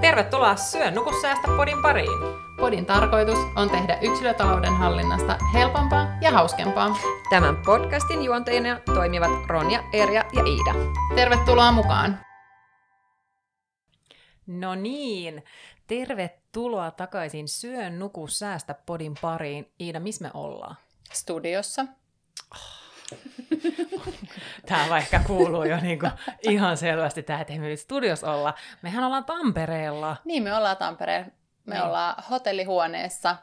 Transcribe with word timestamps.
Tervetuloa 0.00 0.56
Syön 0.56 0.94
nuku 0.94 1.20
säästä 1.20 1.48
podin 1.56 1.82
pariin. 1.82 2.18
Podin 2.56 2.86
tarkoitus 2.86 3.38
on 3.56 3.70
tehdä 3.70 3.98
yksilötalouden 4.02 4.72
hallinnasta 4.72 5.38
helpompaa 5.54 6.06
ja 6.20 6.30
hauskempaa. 6.30 6.96
Tämän 7.30 7.56
podcastin 7.56 8.24
juontajina 8.24 8.80
toimivat 8.94 9.30
Ronja, 9.46 9.84
Erja 9.92 10.24
ja 10.32 10.44
Iida. 10.44 10.94
Tervetuloa 11.14 11.72
mukaan! 11.72 12.20
No 14.46 14.74
niin, 14.74 15.44
tervetuloa 15.86 16.90
takaisin 16.90 17.48
Syön 17.48 17.98
nuku 17.98 18.28
säästä 18.28 18.74
podin 18.86 19.14
pariin. 19.20 19.72
Iida, 19.80 20.00
missä 20.00 20.24
me 20.24 20.30
ollaan? 20.34 20.76
Studiossa. 21.12 21.86
Tämä 24.68 24.86
vaikka 24.90 25.20
kuuluu 25.26 25.64
jo 25.64 25.80
niinku 25.80 26.06
ihan 26.42 26.76
selvästi 26.76 27.22
tähän, 27.22 27.40
että 27.40 27.52
ei 27.52 27.58
me 27.58 27.68
nyt 27.68 27.80
studiossa 27.80 28.32
olla. 28.32 28.54
Mehän 28.82 29.04
ollaan 29.04 29.24
Tampereella. 29.24 30.16
Niin, 30.24 30.42
me 30.42 30.54
ollaan 30.54 30.76
Tampereella. 30.76 31.30
Me 31.66 31.74
Niin. 31.74 31.84
ollaan 31.84 32.14
hotellihuoneessa, 32.30 33.36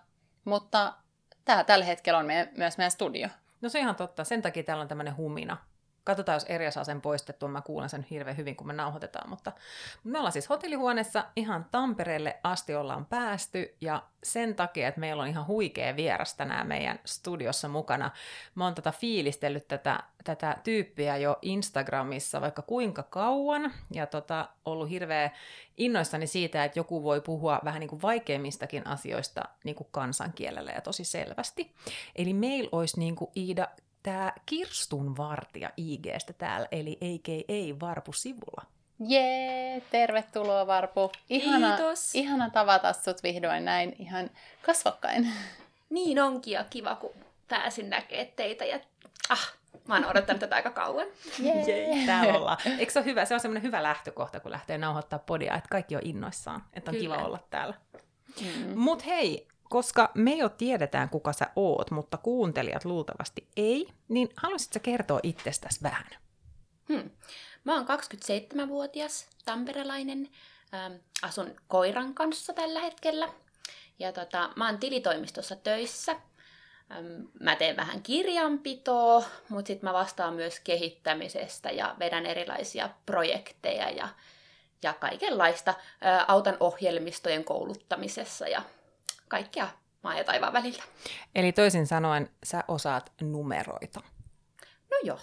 mutta 0.46 0.94
tämä 1.46 1.64
tällä 1.64 1.86
hetkellä 1.86 2.20
on 2.20 2.26
meidän, 2.26 2.50
myös 2.58 2.77
meidän 2.77 2.91
studio. 2.91 3.27
No 3.62 3.70
se 3.70 3.77
on 3.77 3.82
ihan 3.82 3.96
totta, 3.96 4.24
sen 4.24 4.41
takia 4.41 4.64
täällä 4.64 4.82
on 4.82 4.88
tämmöinen 4.88 5.18
humina. 5.18 5.58
Katsotaan, 6.08 6.36
jos 6.36 6.46
Erja 6.50 6.72
saa 6.72 6.84
sen 6.84 7.02
poistettua, 7.02 7.50
mä 7.50 7.62
kuulen 7.62 7.90
sen 7.90 8.06
hirveän 8.10 8.38
hyvin, 8.38 8.56
kun 8.56 8.68
me 8.68 8.74
nauhoitetaan. 8.74 9.30
Mutta 9.30 9.52
me 10.04 10.18
ollaan 10.18 10.32
siis 10.32 10.50
hotellihuoneessa, 10.50 11.26
ihan 11.36 11.66
Tampereelle 11.72 12.40
asti 12.44 12.76
ollaan 12.76 13.06
päästy, 13.06 13.76
ja 13.82 14.04
sen 14.24 14.56
takia, 14.56 14.88
että 14.88 15.00
meillä 15.00 15.24
on 15.24 15.30
ihan 15.30 15.48
huikea 15.48 15.96
vieras 15.96 16.34
tänään 16.34 16.68
meidän 16.68 17.00
studiossa 17.06 17.68
mukana. 17.68 18.12
Mä 18.56 18.64
oon 18.64 18.76
tota 18.76 18.92
fiilistellyt 18.92 19.68
tätä, 19.68 20.04
tätä 20.24 20.58
tyyppiä 20.64 21.18
jo 21.18 21.40
Instagramissa 21.42 22.42
vaikka 22.42 22.62
kuinka 22.62 23.04
kauan, 23.04 23.74
ja 23.94 24.08
tota, 24.08 24.50
ollut 24.66 24.90
hirveä 24.90 25.32
innoissani 25.78 26.28
siitä, 26.28 26.64
että 26.64 26.80
joku 26.80 27.04
voi 27.04 27.22
puhua 27.22 27.60
vähän 27.64 27.80
niin 27.80 27.90
kuin 27.90 28.02
vaikeimmistakin 28.02 28.88
asioista 28.88 29.42
niin 29.64 29.76
kuin 29.76 29.88
kansankielellä 29.92 30.71
ja 30.71 30.82
tosi 30.82 31.04
selvästi. 31.04 31.76
Eli 32.16 32.34
meillä 32.34 32.70
olisi 32.71 32.99
niin 32.99 33.16
kuin 33.16 33.32
Iida 33.38 33.68
tämä 34.08 34.34
Kirstun 34.46 35.18
Vartija 35.18 35.70
IGstä 35.77 36.34
täällä, 36.34 36.68
eli 36.72 36.98
a.k.a. 37.02 37.80
Varpu-sivulla. 37.80 38.66
Jee, 39.08 39.82
tervetuloa 39.91 40.68
Varpu. 40.68 41.12
Ihana, 41.30 41.77
Kiitos. 41.77 42.16
ihana 42.16 42.49
tavata 42.49 42.94
sut 42.94 43.24
vihdoin 43.24 43.66
näin 43.66 43.96
ihan 43.99 44.30
kasvokkain. 44.66 45.34
Niin 45.90 46.20
onkin 46.20 46.54
ja 46.54 46.66
kiva, 46.70 46.96
kun 46.96 47.12
pääsin 47.48 47.90
näkemään 47.90 48.27
teitä. 48.36 48.66
Ja... 48.66 48.80
Ah, 49.30 49.54
mä 49.88 49.96
oon 49.96 50.05
odottanut 50.05 50.40
tätä 50.40 50.55
aika 50.55 50.71
kauan. 50.71 51.08
Jee. 51.40 52.05
Täällä 52.05 52.34
ollaan. 52.34 52.58
Eikö 52.80 52.92
se 52.92 52.99
ole 52.99 53.05
hyvä? 53.05 53.26
Se 53.26 53.34
on 53.34 53.40
semmoinen 53.40 53.64
hyvä 53.64 53.84
lähtökohta, 53.84 54.40
kun 54.40 54.52
lähtee 54.52 54.77
nauhoittaa 54.77 55.20
podia, 55.20 55.55
että 55.55 55.70
kaikki 55.70 55.96
on 55.96 56.02
innoissaan, 56.05 56.64
että 56.74 56.92
on 56.92 56.98
Kyllä. 56.98 57.16
kiva 57.16 57.26
olla 57.26 57.40
täällä. 57.49 57.74
Mm. 58.42 58.80
Mut 58.80 59.05
hei, 59.05 59.48
koska 59.70 60.12
me 60.13 60.34
jo 60.35 60.49
tiedetään, 60.49 61.10
kuka 61.10 61.34
sä 61.34 61.48
oot, 61.55 61.91
mutta 61.91 62.18
kuuntelijat 62.18 62.85
luultavasti 62.85 63.48
ei, 63.57 63.87
niin 64.07 64.29
haluaisitko 64.35 64.79
kertoa 64.84 65.19
itsestäsi 65.24 65.79
vähän? 65.84 66.07
Hmm. 66.90 67.09
Mä 67.63 67.75
oon 67.75 67.85
27-vuotias 67.85 69.28
tamperelainen. 69.46 70.29
Ähm, 70.74 70.94
asun 71.22 71.56
koiran 71.68 72.13
kanssa 72.13 72.53
tällä 72.53 72.79
hetkellä. 72.79 73.29
Ja 74.00 74.12
tota, 74.12 74.50
mä 74.56 74.66
oon 74.66 74.79
tilitoimistossa 74.79 75.56
töissä. 75.56 76.12
Ähm, 76.91 77.22
mä 77.40 77.56
teen 77.56 77.78
vähän 77.78 78.03
kirjanpitoa, 78.03 79.24
mutta 79.50 79.68
sitten 79.68 79.90
mä 79.90 79.94
vastaan 79.94 80.34
myös 80.34 80.59
kehittämisestä 80.59 81.69
ja 81.69 81.96
vedän 82.00 82.25
erilaisia 82.25 82.90
projekteja 83.06 83.90
ja, 83.90 84.09
ja 84.84 84.94
kaikenlaista. 84.94 85.74
Ää, 86.02 86.25
autan 86.28 86.57
ohjelmistojen 86.59 87.44
kouluttamisessa 87.44 88.47
ja 88.47 88.62
kaikkea 89.28 89.70
maa 90.03 90.18
ja 90.18 90.24
taivaan 90.24 90.53
välillä. 90.53 90.84
Eli 91.36 91.52
toisin 91.52 91.88
sanoen, 91.88 92.30
sä 92.44 92.64
osaat 92.68 93.12
numeroita. 93.22 94.02
No 94.92 94.98
joo, 95.04 95.20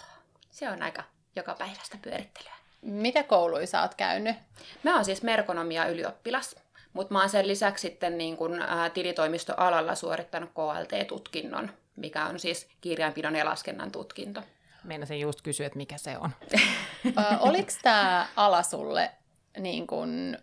se 0.51 0.69
on 0.69 0.83
aika 0.83 1.03
joka 1.35 1.53
päivästä 1.55 1.97
pyörittelyä. 2.01 2.55
Mitä 2.81 3.23
kouluja 3.23 3.67
sä 3.67 3.81
oot 3.81 3.95
käynyt? 3.95 4.35
Mä 4.83 4.95
oon 4.95 5.05
siis 5.05 5.23
merkonomia 5.23 5.85
ylioppilas, 5.87 6.55
mutta 6.93 7.13
mä 7.13 7.19
oon 7.19 7.29
sen 7.29 7.47
lisäksi 7.47 7.81
sitten 7.81 8.17
niin 8.17 8.37
kun, 8.37 8.61
ää, 8.61 8.89
tilitoimistoalalla 8.89 9.95
suorittanut 9.95 10.49
KLT-tutkinnon, 10.49 11.71
mikä 11.95 12.25
on 12.25 12.39
siis 12.39 12.67
kirjanpidon 12.81 13.35
ja 13.35 13.45
laskennan 13.45 13.91
tutkinto. 13.91 14.43
Meinasin 14.83 15.19
just 15.19 15.41
kysyä, 15.41 15.65
että 15.65 15.77
mikä 15.77 15.97
se 15.97 16.17
on. 16.17 16.29
Ö, 17.05 17.37
Oliko 17.39 17.71
tämä 17.81 18.27
ala 18.35 18.63
sulle 18.63 19.11
niin 19.59 19.87
kun 19.87 20.37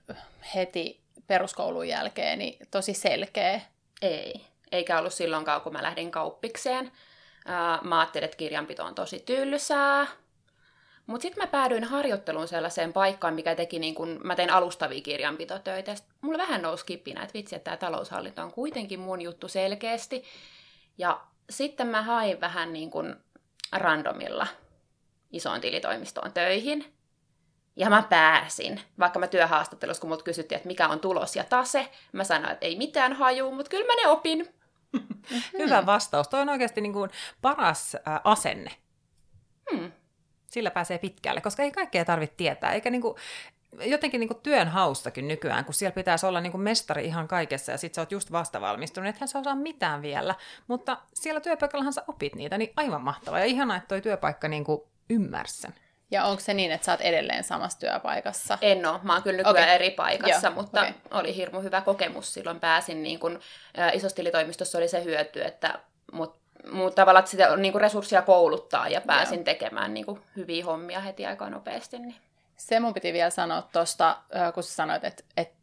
heti 0.55 1.02
peruskoulun 1.27 1.89
jälkeen 1.89 2.39
niin 2.39 2.59
tosi 2.71 2.95
selkeä? 2.95 3.61
Ei, 4.03 4.41
eikä 4.73 4.99
ollut 4.99 5.13
silloinkaan, 5.13 5.61
kun 5.61 5.73
mä 5.73 5.83
lähdin 5.83 6.11
kauppikseen. 6.11 6.93
Mä 7.83 8.01
ajattelin, 8.01 8.25
että 8.25 8.37
kirjanpito 8.37 8.85
on 8.85 8.95
tosi 8.95 9.21
tylsää. 9.21 10.07
Mutta 11.07 11.23
sitten 11.23 11.43
mä 11.43 11.47
päädyin 11.47 11.85
harjoitteluun 11.85 12.49
sellaiseen 12.49 12.93
paikkaan, 12.93 13.35
mikä 13.35 13.55
teki 13.55 13.79
niin 13.79 13.95
kun, 13.95 14.21
mä 14.25 14.37
tein 14.37 14.51
alustavia 14.51 15.01
kirjanpitotöitä. 15.01 15.95
Mulla 16.21 16.39
vähän 16.39 16.63
nousi 16.63 16.87
kippinä, 16.87 17.23
että 17.23 17.35
vitsi, 17.35 17.57
että 17.57 17.65
tämä 17.65 17.77
taloushallinto 17.77 18.43
on 18.43 18.53
kuitenkin 18.53 19.01
mun 19.01 19.23
juttu 19.23 19.49
selkeästi. 19.49 20.25
Ja 20.99 21.21
sitten 21.51 21.87
mä 21.87 22.03
hain 22.03 22.41
vähän 22.41 22.73
niin 22.73 22.91
kuin 22.91 23.17
randomilla 23.73 24.47
isoon 25.33 25.61
tilitoimistoon 25.61 26.33
töihin. 26.33 26.95
Ja 27.77 27.91
mä 27.91 28.03
pääsin, 28.03 28.81
vaikka 28.99 29.19
mä 29.19 29.27
työhaastattelussa, 29.27 30.01
kun 30.01 30.11
multa 30.11 30.25
kysyttiin, 30.25 30.57
että 30.57 30.67
mikä 30.67 30.89
on 30.89 31.01
tulos 31.01 31.37
ja 31.37 31.45
tase, 31.45 31.89
mä 32.13 32.25
sanoin, 32.25 32.53
että 32.53 32.67
ei 32.67 32.77
mitään 32.77 33.13
hajuu, 33.13 33.55
mutta 33.55 33.71
kyllä 33.71 33.87
mä 33.87 34.03
ne 34.03 34.09
opin. 34.09 34.55
Hyvä 35.59 35.87
vastaus. 35.87 36.29
Toi 36.29 36.41
on 36.41 36.49
oikeasti 36.49 36.81
niin 36.81 36.93
kuin 36.93 37.11
paras 37.43 37.95
ä, 37.95 37.99
asenne. 38.25 38.71
Hmm. 39.71 39.93
Sillä 40.47 40.71
pääsee 40.71 40.99
pitkälle, 40.99 41.41
koska 41.41 41.63
ei 41.63 41.71
kaikkea 41.71 42.05
tarvitse 42.05 42.37
tietää. 42.37 42.73
Eikä 42.73 42.91
niin 42.91 43.03
kuin, 43.03 43.17
jotenkin 43.81 44.21
niin 44.21 44.29
kuin 44.29 44.41
työn 44.43 44.69
haustakin 44.69 45.29
nykyään, 45.29 45.65
kun 45.65 45.75
siellä 45.75 45.95
pitäisi 45.95 46.27
olla 46.27 46.41
niin 46.41 46.53
kuin 46.53 46.63
mestari 46.63 47.05
ihan 47.05 47.29
kaikessa 47.29 47.73
ja 47.73 47.79
sit 47.79 47.95
sä 47.95 48.01
oot 48.01 48.13
just 48.13 48.33
vastavalmistunut, 48.33 49.11
ethän 49.11 49.29
sä 49.29 49.39
osaa 49.39 49.55
mitään 49.55 50.03
vielä. 50.03 50.35
Mutta 50.69 50.99
siellä 51.15 51.41
työpaikallahan 51.41 51.93
sä 51.93 52.05
opit 52.09 52.35
niitä, 52.35 52.59
niin 52.59 52.73
aivan 52.77 53.03
mahtavaa. 53.03 53.39
Ja 53.39 53.45
ihanaa, 53.45 53.77
että 53.77 53.89
toi 53.89 54.01
työpaikka 54.01 54.49
niin 54.49 54.65
kuin 54.65 54.81
ymmärsi 55.11 55.61
sen. 55.61 55.75
Ja 56.13 56.25
onko 56.25 56.41
se 56.41 56.55
niin, 56.55 56.73
että 56.73 56.85
sä 56.85 56.93
oot 56.93 57.01
edelleen 57.01 57.45
samassa 57.45 57.79
työpaikassa? 57.79 58.59
En 58.61 58.87
ole, 58.87 59.01
mä 59.03 59.13
oon 59.13 59.23
kyllä 59.23 59.37
nykyään 59.37 59.57
Okei. 59.57 59.75
eri 59.75 59.91
paikassa, 59.91 60.47
Joo, 60.47 60.55
mutta 60.55 60.81
okei. 60.81 60.95
oli 61.11 61.37
hirmu 61.37 61.61
hyvä 61.61 61.81
kokemus 61.81 62.35
silloin. 62.35 62.61
Pääsin, 62.61 63.03
niin 63.03 63.19
kun, 63.19 63.41
ä, 63.79 63.91
isossa 63.91 64.17
tilitoimistossa 64.17 64.79
oli 64.79 64.89
se 64.89 65.05
hyöty, 65.05 65.45
että 65.45 65.79
mut, 66.13 66.37
mut 66.73 66.95
tavallaan 66.95 67.27
sitä 67.27 67.53
on 67.53 67.63
niin 67.63 67.73
kun 67.73 67.81
resursseja 67.81 68.23
kouluttaa 68.23 68.89
ja 68.89 69.01
pääsin 69.01 69.39
Joo. 69.39 69.45
tekemään 69.45 69.95
niin 69.95 70.07
kun, 70.07 70.23
hyviä 70.37 70.65
hommia 70.65 71.01
heti 71.01 71.27
aika 71.27 71.51
nopeasti. 71.51 71.99
Niin. 71.99 72.17
Se 72.57 72.81
mun 72.81 72.95
piti 72.95 73.13
vielä 73.13 73.31
sanoa 73.31 73.63
tuosta, 73.73 74.17
kun 74.55 74.63
sä 74.63 74.75
sanoit, 74.75 75.05
että, 75.05 75.23
että 75.37 75.63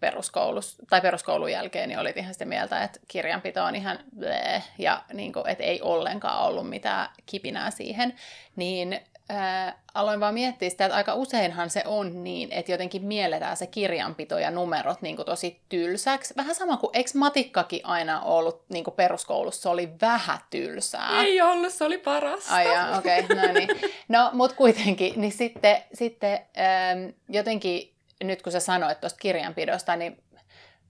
peruskoulus, 0.00 0.76
tai 0.90 1.00
peruskoulun 1.00 1.52
jälkeen 1.52 1.88
niin 1.88 1.98
olit 1.98 2.16
ihan 2.16 2.32
sitä 2.32 2.44
mieltä, 2.44 2.82
että 2.82 3.00
kirjanpito 3.08 3.64
on 3.64 3.74
ihan 3.74 3.98
bleh, 4.18 4.64
ja 4.78 5.02
niin 5.12 5.32
kuin, 5.32 5.48
että 5.48 5.64
ei 5.64 5.82
ollenkaan 5.82 6.42
ollut 6.42 6.68
mitään 6.68 7.08
kipinää 7.26 7.70
siihen, 7.70 8.14
niin 8.56 9.00
ää, 9.28 9.82
aloin 9.94 10.20
vaan 10.20 10.34
miettiä 10.34 10.70
sitä, 10.70 10.84
että 10.84 10.96
aika 10.96 11.14
useinhan 11.14 11.70
se 11.70 11.82
on 11.86 12.24
niin, 12.24 12.52
että 12.52 12.72
jotenkin 12.72 13.04
mielletään 13.04 13.56
se 13.56 13.66
kirjanpito 13.66 14.38
ja 14.38 14.50
numerot 14.50 15.02
niin 15.02 15.16
kuin 15.16 15.26
tosi 15.26 15.60
tylsäksi. 15.68 16.34
Vähän 16.36 16.54
sama 16.54 16.76
kuin, 16.76 16.90
eikö 16.92 17.10
matikkakin 17.14 17.80
aina 17.86 18.20
ollut 18.20 18.64
niin 18.68 18.84
kuin 18.84 18.94
peruskoulussa, 18.94 19.62
se 19.62 19.68
oli 19.68 19.88
vähän 20.00 20.38
tylsää. 20.50 21.22
Ei 21.22 21.40
ollut, 21.40 21.72
se 21.72 21.84
oli 21.84 21.98
parasta. 21.98 22.54
Ai 22.54 22.66
okei, 22.98 23.20
okay, 23.20 23.36
no 23.36 23.52
niin. 23.52 23.68
No, 24.08 24.30
mutta 24.32 24.56
kuitenkin, 24.56 25.12
niin 25.20 25.32
sitten, 25.32 25.82
sitten 25.94 26.32
ähm, 26.32 27.08
jotenkin, 27.28 27.94
nyt 28.24 28.42
kun 28.42 28.52
sä 28.52 28.60
sanoit 28.60 29.00
tuosta 29.00 29.18
kirjanpidosta, 29.20 29.96
niin 29.96 30.22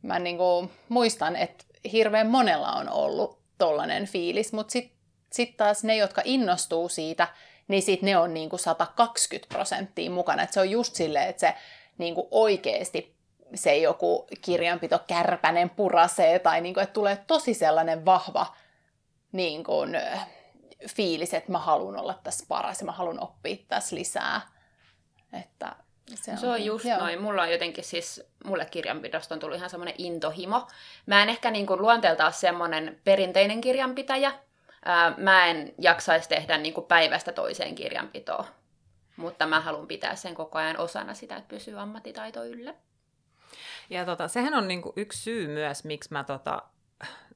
mä 0.02 0.18
niinku 0.18 0.70
muistan, 0.88 1.36
että 1.36 1.64
hirveän 1.92 2.26
monella 2.26 2.72
on 2.72 2.88
ollut 2.88 3.38
tollainen 3.58 4.06
fiilis, 4.06 4.52
mutta 4.52 4.72
sitten 4.72 4.96
sit 5.32 5.56
taas 5.56 5.84
ne, 5.84 5.96
jotka 5.96 6.22
innostuu 6.24 6.88
siitä, 6.88 7.28
niin 7.68 7.82
sit 7.82 8.02
ne 8.02 8.16
on 8.16 8.34
niinku 8.34 8.58
120 8.58 9.54
prosenttia 9.54 10.10
mukana. 10.10 10.42
Et 10.42 10.52
se 10.52 10.60
on 10.60 10.70
just 10.70 10.94
silleen, 10.94 11.28
että 11.28 11.40
se 11.40 11.54
niinku 11.98 12.28
oikeasti 12.30 13.14
se 13.54 13.76
joku 13.76 14.26
kirjanpito 14.40 14.98
kärpänen 15.06 15.70
purasee, 15.70 16.38
tai 16.38 16.60
niinku, 16.60 16.80
että 16.80 16.92
tulee 16.92 17.24
tosi 17.26 17.54
sellainen 17.54 18.04
vahva 18.04 18.46
niin 19.32 19.64
kuin, 19.64 19.96
fiilis, 20.88 21.34
että 21.34 21.52
mä 21.52 21.58
haluan 21.58 22.00
olla 22.00 22.20
tässä 22.22 22.44
paras 22.48 22.80
ja 22.80 22.86
mä 22.86 22.92
haluan 22.92 23.20
oppia 23.20 23.56
tässä 23.68 23.96
lisää. 23.96 24.40
Että 25.42 25.76
se, 26.14 26.36
Se 26.36 26.46
on 26.46 26.64
just 26.64 26.84
joo. 26.84 26.98
noin. 26.98 27.22
Mulla 27.22 27.42
on 27.42 27.52
jotenkin 27.52 27.84
siis, 27.84 28.22
mulle 28.44 28.66
kirjanpidosta 28.66 29.34
on 29.34 29.40
tullut 29.40 29.56
ihan 29.56 29.70
semmoinen 29.70 29.94
intohimo. 29.98 30.66
Mä 31.06 31.22
en 31.22 31.28
ehkä 31.28 31.50
niin 31.50 31.66
kuin 31.66 31.82
luonteeltaan 31.82 32.32
semmoinen 32.32 33.00
perinteinen 33.04 33.60
kirjanpitäjä. 33.60 34.32
Ää, 34.84 35.14
mä 35.16 35.46
en 35.46 35.74
jaksaisi 35.78 36.28
tehdä 36.28 36.58
niin 36.58 36.74
kuin 36.74 36.86
päivästä 36.86 37.32
toiseen 37.32 37.74
kirjanpitoa. 37.74 38.44
Mutta 39.16 39.46
mä 39.46 39.60
haluan 39.60 39.86
pitää 39.86 40.16
sen 40.16 40.34
koko 40.34 40.58
ajan 40.58 40.78
osana 40.78 41.14
sitä, 41.14 41.36
että 41.36 41.48
pysyy 41.48 41.80
ammattitaito 41.80 42.44
yllä. 42.44 42.74
Ja 43.90 44.04
tota, 44.04 44.28
sehän 44.28 44.54
on 44.54 44.68
niinku 44.68 44.92
yksi 44.96 45.22
syy 45.22 45.48
myös, 45.48 45.84
miksi 45.84 46.12
mä 46.12 46.24
tota, 46.24 46.62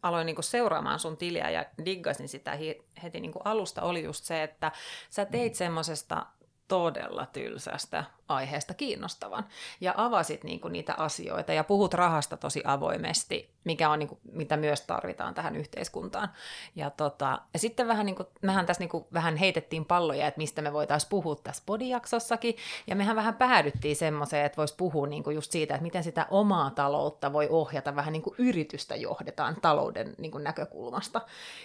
aloin 0.03 0.27
niinku 0.27 0.43
seuraamaan 0.43 0.99
sun 0.99 1.17
tiliä 1.17 1.51
ja 1.51 1.65
diggasin 1.85 2.29
sitä 2.29 2.59
heti 3.03 3.21
niinku 3.21 3.41
alusta, 3.45 3.83
oli 3.83 4.05
just 4.05 4.25
se, 4.25 4.43
että 4.43 4.73
sä 5.11 5.25
teit 5.25 5.55
semmosesta 5.55 6.27
todella 6.69 7.27
tylsästä 7.27 8.05
aiheesta 8.29 8.75
kiinnostavan. 8.75 9.49
Ja 9.81 9.95
avasit 9.97 10.45
niinku 10.45 10.69
niitä 10.69 10.95
asioita 10.95 11.53
ja 11.53 11.65
puhut 11.65 11.95
rahasta 11.95 12.37
tosi 12.37 12.63
avoimesti, 12.65 13.51
mikä 13.69 13.91
on 13.91 13.99
niinku, 13.99 14.19
mitä 14.33 14.57
myös 14.57 14.81
tarvitaan 14.81 15.35
tähän 15.35 15.57
yhteiskuntaan. 15.57 16.29
Ja, 16.77 16.91
tota, 16.91 17.39
ja 17.53 17.59
sitten 17.59 17.89
vähän 17.89 18.07
niinku, 18.07 18.25
mehän 18.43 18.67
tässä 18.67 18.81
niinku, 18.81 19.07
vähän 19.13 19.37
heitettiin 19.37 19.85
palloja, 19.85 20.27
että 20.27 20.39
mistä 20.39 20.63
me 20.63 20.73
voitaisiin 20.73 21.11
puhua 21.11 21.37
tässä 21.37 21.63
podijaksossakin. 21.67 22.57
Ja 22.87 22.97
mehän 22.97 23.17
vähän 23.17 23.35
päädyttiin 23.35 23.97
semmoiseen, 23.97 24.47
että 24.47 24.57
voisi 24.57 24.75
puhua 24.77 25.07
niinku 25.07 25.31
just 25.31 25.53
siitä, 25.53 25.75
että 25.75 25.83
miten 25.83 26.05
sitä 26.05 26.27
omaa 26.31 26.71
taloutta 26.71 27.33
voi 27.33 27.49
ohjata, 27.51 27.97
vähän 27.97 28.13
niin 28.13 28.23
kuin 28.23 28.35
yritystä 28.39 28.97
johdetaan 28.97 29.57
talouden 29.63 30.15
niinku 30.19 30.39
näkökulmasta. 30.39 31.21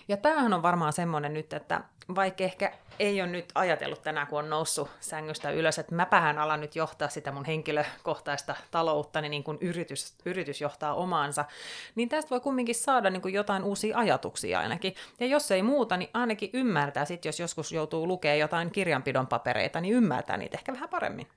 Ja 0.08 0.18
tämähän 0.18 0.54
on 0.54 0.62
varmaan 0.62 0.94
semmoinen 0.94 1.34
nyt, 1.34 1.54
että 1.54 1.82
vaikka 2.16 2.44
ehkä 2.44 2.72
ei 3.00 3.22
ole 3.22 3.30
nyt 3.30 3.52
ajatellut 3.56 4.02
tänään, 4.02 4.28
kun 4.28 4.40
on 4.40 4.50
noussut 4.50 4.90
sängystä 5.00 5.52
ylös, 5.52 5.80
että 5.80 5.96
mäpähän 5.96 6.38
alan 6.38 6.62
nyt 6.62 6.76
johtaa 6.76 7.10
sitä 7.10 7.32
mun 7.32 7.46
henkilökohtaista 7.46 8.56
taloutta, 8.72 9.22
niin 9.22 9.44
kuin 9.44 9.58
yritys, 9.62 10.16
yritys 10.26 10.62
johtaa 10.62 10.94
omaansa, 10.94 11.46
niin 11.96 12.10
tästä 12.10 12.30
voi 12.30 12.40
kumminkin 12.40 12.76
saada 12.76 13.10
niin 13.10 13.22
kuin 13.22 13.34
jotain 13.34 13.64
uusia 13.64 13.98
ajatuksia 13.98 14.60
ainakin. 14.60 14.96
Ja 15.20 15.26
jos 15.26 15.52
ei 15.52 15.64
muuta, 15.64 15.98
niin 15.98 16.10
ainakin 16.14 16.50
ymmärtää 16.54 17.06
sitten, 17.06 17.30
jos 17.30 17.40
joskus 17.40 17.72
joutuu 17.72 18.08
lukemaan 18.08 18.40
jotain 18.40 18.72
kirjanpidon 18.72 19.28
papereita, 19.28 19.82
niin 19.82 19.94
ymmärtää 19.94 20.38
niitä 20.38 20.58
ehkä 20.58 20.74
vähän 20.74 20.90
paremmin. 20.90 21.28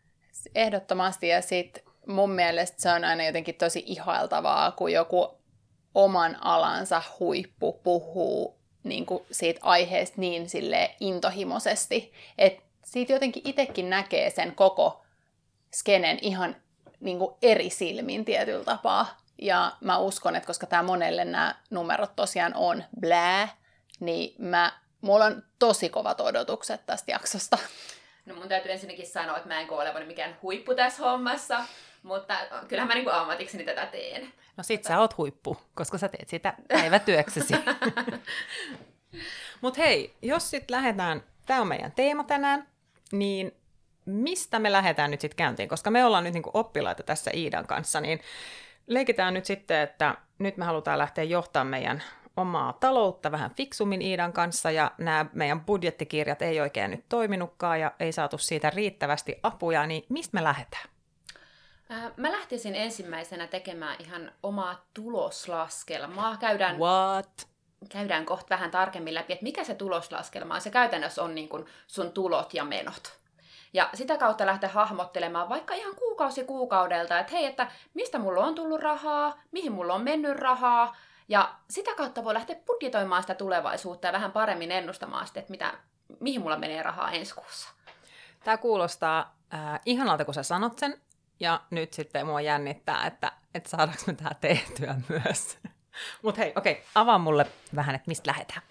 Ehdottomasti, 0.55 1.29
ja 1.29 1.43
sitten 1.43 1.83
mun 2.07 2.31
mielestä 2.31 2.83
se 2.83 2.91
on 2.91 3.05
aina 3.05 3.25
jotenkin 3.25 3.55
tosi 3.55 3.83
ihailtavaa, 3.87 4.73
kun 4.73 4.93
joku 4.93 5.39
oman 5.95 6.37
alansa 6.41 7.03
huippu 7.21 7.73
puhuu 7.73 8.59
niin 8.85 9.07
kuin 9.07 9.25
siitä 9.31 9.61
aiheesta 9.63 10.21
niin 10.21 10.49
sille 10.49 10.95
intohimoisesti, 11.01 12.13
että 12.39 12.63
siitä 12.85 13.13
jotenkin 13.13 13.43
itsekin 13.45 13.91
näkee 13.91 14.31
sen 14.31 14.55
koko 14.55 15.05
skenen 15.75 16.19
ihan 16.23 16.57
niin 17.01 17.19
kuin 17.19 17.35
eri 17.43 17.71
silmin 17.71 18.25
tietyllä 18.25 18.65
tapaa. 18.65 19.26
Ja 19.43 19.73
mä 19.81 19.99
uskon, 19.99 20.37
että 20.37 20.47
koska 20.47 20.67
tämä 20.67 20.83
monelle 20.83 21.25
nämä 21.25 21.55
numerot 21.71 22.17
tosiaan 22.17 22.55
on 22.55 22.85
blää, 23.01 23.49
niin 24.01 24.35
mä, 24.39 24.73
mulla 25.01 25.25
on 25.25 25.43
tosi 25.59 25.89
kovat 25.89 26.21
odotukset 26.21 26.87
tästä 26.87 27.13
jaksosta. 27.13 27.59
No 28.27 28.35
mun 28.35 28.49
täytyy 28.49 28.73
ensinnäkin 28.73 29.07
sanoa, 29.07 29.37
että 29.37 29.49
mä 29.49 29.61
en 29.61 29.67
koe 29.67 29.83
olevani 29.83 30.07
mikään 30.07 30.37
huippu 30.43 30.75
tässä 30.75 31.03
hommassa, 31.03 31.65
mutta 32.03 32.35
kyllähän 32.69 32.89
mä 32.89 32.95
niin 32.95 33.13
ammatikseni 33.13 33.65
tätä 33.65 33.87
teen. 33.87 34.33
No 34.57 34.63
sit 34.63 34.85
sä 34.85 35.01
oot 35.01 35.17
huippu, 35.17 35.57
koska 35.75 35.99
sä 35.99 36.09
teet 36.09 36.29
sitä 36.29 36.55
päivätyöksesi. 36.69 37.55
Mut 39.61 39.79
hei, 39.79 40.17
jos 40.23 40.51
sit 40.51 40.71
lähdetään, 40.71 41.23
tämä 41.47 41.61
on 41.61 41.69
meidän 41.69 41.93
teema 41.93 42.25
tänään, 42.25 42.67
niin 43.13 43.53
mistä 44.05 44.59
me 44.59 44.73
lähdetään 44.73 45.11
nyt 45.11 45.21
sitten 45.21 45.37
käyntiin? 45.37 45.69
Koska 45.69 45.91
me 45.91 46.05
ollaan 46.05 46.25
nyt 46.25 46.35
niinku 46.35 46.51
oppilaita 46.55 47.03
tässä 47.03 47.31
Iidan 47.35 47.67
kanssa, 47.67 48.01
niin 48.01 48.21
leikitään 48.87 49.35
nyt 49.35 49.45
sitten, 49.45 49.81
että 49.81 50.15
nyt 50.39 50.57
me 50.57 50.65
halutaan 50.65 50.99
lähteä 50.99 51.25
johtamaan 51.25 51.67
meidän 51.67 52.03
omaa 52.37 52.73
taloutta 52.73 53.33
vähän 53.33 53.51
fiksummin 53.51 54.03
Iidan 54.03 54.33
kanssa, 54.33 54.71
ja 54.71 54.91
nämä 54.99 55.27
meidän 55.33 55.65
budjettikirjat 55.65 56.43
ei 56.43 56.61
oikein 56.61 56.91
nyt 56.91 57.05
toiminutkaan, 57.09 57.81
ja 57.81 57.93
ei 58.01 58.13
saatu 58.13 58.39
siitä 58.39 58.71
riittävästi 58.71 59.41
apuja, 59.43 59.87
niin 59.87 60.05
mistä 60.09 60.35
me 60.35 60.45
lähdetään? 60.45 60.89
Äh, 61.91 62.13
mä 62.17 62.33
lähtisin 62.33 62.75
ensimmäisenä 62.75 63.47
tekemään 63.47 63.97
ihan 63.99 64.33
omaa 64.43 64.85
tuloslaskelmaa. 64.95 66.37
Käydään, 66.37 66.79
What? 66.79 67.49
käydään 67.89 68.27
kohta 68.27 68.55
vähän 68.55 68.71
tarkemmin 68.71 69.15
läpi, 69.15 69.33
että 69.33 69.43
mikä 69.43 69.65
se 69.65 69.75
tuloslaskelma 69.75 70.55
on. 70.55 70.61
Se 70.61 70.71
käytännössä 70.71 71.23
on 71.23 71.35
niin 71.35 71.49
kuin 71.49 71.67
sun 71.87 72.13
tulot 72.13 72.55
ja 72.55 72.65
menot. 72.65 73.19
Ja 73.73 73.91
sitä 73.95 74.19
kautta 74.19 74.47
lähteä 74.47 74.69
hahmottelemaan 74.69 75.49
vaikka 75.49 75.75
ihan 75.75 75.95
kuukausi 75.95 76.45
kuukaudelta, 76.45 77.19
että 77.19 77.33
hei, 77.33 77.45
että 77.45 77.67
mistä 77.95 78.19
mulla 78.19 78.45
on 78.45 78.55
tullut 78.55 78.81
rahaa, 78.81 79.41
mihin 79.53 79.73
mulla 79.73 79.95
on 79.95 80.03
mennyt 80.03 80.37
rahaa, 80.37 80.97
ja 81.29 81.55
sitä 81.71 81.95
kautta 81.95 82.25
voi 82.25 82.35
lähteä 82.35 82.57
budjetoimaan 82.67 83.23
sitä 83.23 83.35
tulevaisuutta 83.35 84.07
ja 84.07 84.13
vähän 84.13 84.33
paremmin 84.33 84.73
ennustamaan 84.73 85.27
sitä, 85.27 85.41
että 85.41 85.51
mitä, 85.51 85.75
mihin 86.21 86.41
mulla 86.41 86.59
menee 86.59 86.83
rahaa 86.83 87.11
ensi 87.11 87.35
kuussa. 87.35 87.69
Tämä 88.45 88.57
kuulostaa 88.57 89.35
äh, 89.55 89.81
ihanalta, 89.85 90.25
kun 90.25 90.35
sä 90.35 90.43
sanot 90.43 90.79
sen, 90.79 91.01
ja 91.41 91.61
nyt 91.71 91.93
sitten 91.93 92.27
mua 92.27 92.41
jännittää, 92.41 93.07
että, 93.07 93.33
että 93.55 93.71
saadaanko 93.71 94.03
me 94.07 94.13
tämä 94.13 94.31
tehtyä 94.41 94.95
myös. 95.09 95.59
Mutta 96.23 96.41
hei, 96.41 96.53
okei, 96.57 96.73
okay, 96.73 96.85
avaa 96.95 97.19
mulle 97.19 97.47
vähän, 97.75 97.95
että 97.95 98.09
mistä 98.09 98.31
lähdetään. 98.31 98.63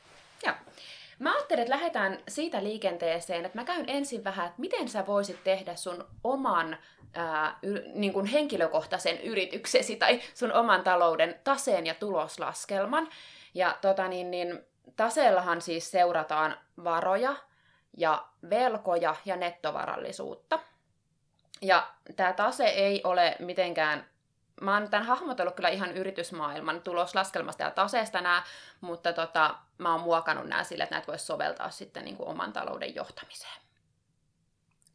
Mä 1.20 1.34
ajattelin, 1.34 1.62
että 1.62 1.74
lähdetään 1.74 2.20
siitä 2.28 2.64
liikenteeseen, 2.64 3.46
että 3.46 3.58
mä 3.58 3.66
käyn 3.66 3.86
ensin 3.88 4.24
vähän, 4.24 4.48
että 4.48 4.62
miten 4.62 4.90
sä 4.90 5.06
voisit 5.08 5.44
tehdä 5.44 5.76
sun 5.76 6.08
oman 6.24 6.78
ää, 7.14 7.60
y, 7.64 7.82
niin 7.94 8.14
kuin 8.14 8.26
henkilökohtaisen 8.26 9.22
yrityksesi 9.22 9.96
tai 9.96 10.22
sun 10.34 10.54
oman 10.54 10.84
talouden 10.84 11.40
taseen 11.44 11.86
ja 11.86 11.94
tuloslaskelman. 11.94 13.10
Ja 13.54 13.78
tota 13.82 14.08
niin, 14.08 14.32
niin 14.32 14.60
taseellahan 14.96 15.62
siis 15.62 15.92
seurataan 15.92 16.58
varoja 16.84 17.36
ja 17.98 18.26
velkoja 18.50 19.16
ja 19.26 19.36
nettovarallisuutta. 19.36 20.60
Ja 21.62 21.88
tämä 22.16 22.34
tase 22.34 22.66
ei 22.66 23.02
ole 23.04 23.36
mitenkään 23.40 24.06
mä 24.62 24.74
oon 24.74 24.90
tämän 24.90 25.06
hahmotellut 25.06 25.56
kyllä 25.56 25.70
ihan 25.70 25.92
yritysmaailman 25.92 26.82
tuloslaskelmasta 26.82 27.64
ja 27.64 27.72
taseesta 27.72 28.22
nämä, 28.22 28.44
mutta 28.82 29.14
tota, 29.14 29.56
mä 29.78 29.92
oon 29.92 30.02
muokannut 30.02 30.48
nämä 30.48 30.64
sille, 30.64 30.84
että 30.84 30.96
näitä 30.96 31.08
voisi 31.08 31.26
soveltaa 31.26 31.70
sitten 31.70 32.06
niin 32.06 32.18
kuin 32.18 32.30
oman 32.30 32.54
talouden 32.54 32.96
johtamiseen. 32.96 33.62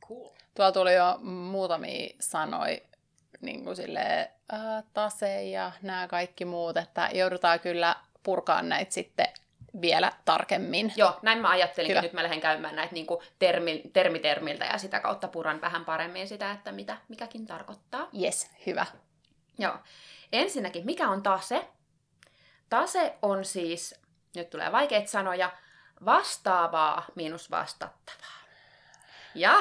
Cool. 0.08 0.28
Tuolla 0.54 0.72
tuli 0.72 0.94
jo 0.94 1.18
muutamia 1.22 2.16
sanoja, 2.20 2.78
niin 3.40 3.64
kuin 3.64 3.76
sille, 3.76 4.30
ää, 4.52 4.82
tase 4.94 5.42
ja 5.42 5.72
nämä 5.82 6.08
kaikki 6.08 6.44
muut, 6.44 6.76
että 6.76 7.08
joudutaan 7.12 7.60
kyllä 7.60 7.96
purkaa 8.22 8.62
näitä 8.62 8.92
sitten 8.92 9.26
vielä 9.80 10.12
tarkemmin. 10.24 10.92
Joo, 10.96 11.18
näin 11.22 11.38
mä 11.38 11.50
ajattelin, 11.50 11.90
että 11.90 12.02
nyt 12.02 12.12
mä 12.12 12.22
lähden 12.22 12.40
käymään 12.40 12.76
näitä 12.76 12.94
niin 12.94 13.06
kuin 13.06 13.20
termi, 13.38 13.82
termitermiltä 13.92 14.64
ja 14.64 14.78
sitä 14.78 15.00
kautta 15.00 15.28
puran 15.28 15.60
vähän 15.60 15.84
paremmin 15.84 16.28
sitä, 16.28 16.52
että 16.52 16.72
mitä 16.72 16.96
mikäkin 17.08 17.46
tarkoittaa. 17.46 18.08
Yes, 18.22 18.50
hyvä. 18.66 18.86
Joo. 19.60 19.74
Ensinnäkin, 20.32 20.86
mikä 20.86 21.08
on 21.08 21.22
tase? 21.22 21.68
Tase 22.68 23.18
on 23.22 23.44
siis, 23.44 23.94
nyt 24.36 24.50
tulee 24.50 24.72
vaikeita 24.72 25.10
sanoja, 25.10 25.50
vastaavaa 26.04 27.04
miinus 27.14 27.50
vastattavaa. 27.50 28.40
Ja 29.34 29.54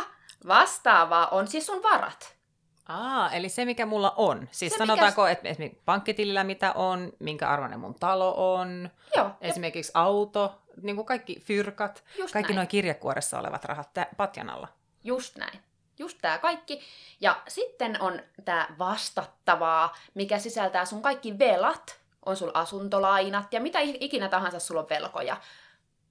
vastaavaa 0.48 1.28
on 1.28 1.48
siis 1.48 1.66
sun 1.66 1.84
varat. 1.84 2.40
Aa, 2.88 3.32
eli 3.32 3.50
se 3.50 3.66
mikä 3.66 3.86
mulla 3.86 4.14
on. 4.18 4.48
Siis 4.52 4.74
se, 4.74 4.78
sanotaanko, 4.78 5.22
mikä... 5.22 5.32
että 5.32 5.50
esimerkiksi 5.50 5.82
pankkitilillä 5.86 6.44
mitä 6.44 6.74
on, 6.74 7.14
minkä 7.20 7.50
arvoinen 7.50 7.80
mun 7.80 7.96
talo 7.96 8.54
on, 8.54 8.90
Joo, 9.16 9.32
esimerkiksi 9.42 9.92
jo. 9.96 10.02
auto, 10.02 10.62
niin 10.82 10.96
kuin 10.96 11.06
kaikki 11.06 11.40
fyrkat, 11.40 12.04
Just 12.18 12.34
kaikki 12.34 12.54
noin 12.54 12.68
kirjekuoressa 12.68 13.40
olevat 13.40 13.66
rahat 13.66 13.94
tä- 13.94 14.08
patjan 14.18 14.50
alla. 14.50 14.68
Just 15.04 15.36
näin. 15.36 15.60
Just 16.00 16.18
tämä 16.22 16.38
kaikki. 16.38 16.82
Ja 17.22 17.42
sitten 17.48 18.02
on 18.02 18.22
tämä 18.46 18.68
vastattavaa, 18.80 19.96
mikä 20.14 20.40
sisältää 20.40 20.86
sun 20.86 21.02
kaikki 21.02 21.40
velat, 21.40 22.00
on 22.26 22.38
sul 22.38 22.52
asuntolainat 22.54 23.54
ja 23.54 23.60
mitä 23.60 23.80
ikinä 23.82 24.30
tahansa 24.30 24.60
sulla 24.60 24.82
on 24.82 24.90
velkoja. 24.90 25.38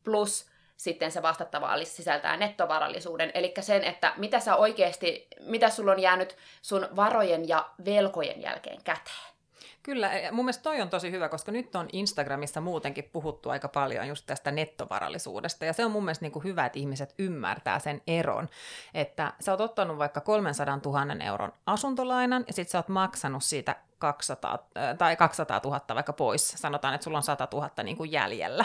Plus 0.04 0.46
sitten 0.76 1.12
se 1.12 1.22
vastattavaa 1.22 1.84
sisältää 1.84 2.36
nettovarallisuuden, 2.36 3.30
eli 3.34 3.54
sen, 3.60 3.84
että 3.84 4.12
mitä 4.16 4.40
sä 4.40 4.56
oikeasti, 4.56 5.26
mitä 5.40 5.70
sulla 5.70 5.92
on 5.92 6.00
jäänyt 6.00 6.36
sun 6.62 6.88
varojen 6.96 7.48
ja 7.48 7.70
velkojen 7.84 8.42
jälkeen 8.42 8.82
käteen. 8.84 9.37
Kyllä, 9.82 10.14
ja 10.14 10.32
mun 10.32 10.44
mielestä 10.44 10.62
toi 10.62 10.80
on 10.80 10.90
tosi 10.90 11.10
hyvä, 11.10 11.28
koska 11.28 11.52
nyt 11.52 11.76
on 11.76 11.88
Instagramissa 11.92 12.60
muutenkin 12.60 13.10
puhuttu 13.12 13.50
aika 13.50 13.68
paljon 13.68 14.08
just 14.08 14.26
tästä 14.26 14.50
nettovarallisuudesta, 14.50 15.64
ja 15.64 15.72
se 15.72 15.84
on 15.84 15.90
mun 15.90 16.04
mielestä 16.04 16.24
niin 16.24 16.32
kuin 16.32 16.44
hyvä, 16.44 16.66
että 16.66 16.78
ihmiset 16.78 17.14
ymmärtää 17.18 17.78
sen 17.78 18.02
eron, 18.06 18.48
että 18.94 19.32
sä 19.40 19.52
oot 19.52 19.60
ottanut 19.60 19.98
vaikka 19.98 20.20
300 20.20 20.78
000 20.84 21.24
euron 21.24 21.52
asuntolainan, 21.66 22.44
ja 22.46 22.52
sit 22.52 22.68
sä 22.68 22.78
oot 22.78 22.88
maksanut 22.88 23.44
siitä 23.44 23.76
200, 23.98 24.58
tai 24.98 25.16
200 25.16 25.60
000 25.64 25.80
vaikka 25.94 26.12
pois, 26.12 26.48
sanotaan, 26.48 26.94
että 26.94 27.04
sulla 27.04 27.18
on 27.18 27.22
100 27.22 27.48
000 27.52 27.70
niin 27.82 27.96
kuin 27.96 28.12
jäljellä, 28.12 28.64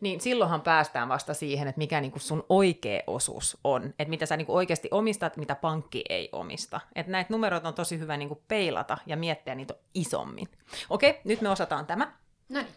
niin 0.00 0.20
silloinhan 0.20 0.60
päästään 0.60 1.08
vasta 1.08 1.34
siihen, 1.34 1.68
että 1.68 1.78
mikä 1.78 2.00
niin 2.00 2.12
kuin 2.12 2.22
sun 2.22 2.46
oikea 2.48 3.02
osuus 3.06 3.58
on, 3.64 3.84
että 3.84 4.10
mitä 4.10 4.26
sä 4.26 4.36
niin 4.36 4.46
kuin 4.46 4.56
oikeasti 4.56 4.88
omistat, 4.90 5.36
mitä 5.36 5.54
pankki 5.54 6.04
ei 6.08 6.28
omista. 6.32 6.80
Että 6.94 7.12
näitä 7.12 7.32
numeroita 7.32 7.68
on 7.68 7.74
tosi 7.74 7.98
hyvä 7.98 8.16
niin 8.16 8.28
kuin 8.28 8.42
peilata 8.48 8.98
ja 9.06 9.16
miettiä 9.16 9.54
niitä 9.54 9.74
isommin. 9.94 10.48
Okei, 10.90 11.20
nyt 11.24 11.40
me 11.40 11.48
osataan 11.48 11.86
tämä. 11.86 12.12
No 12.48 12.60
niin. 12.60 12.74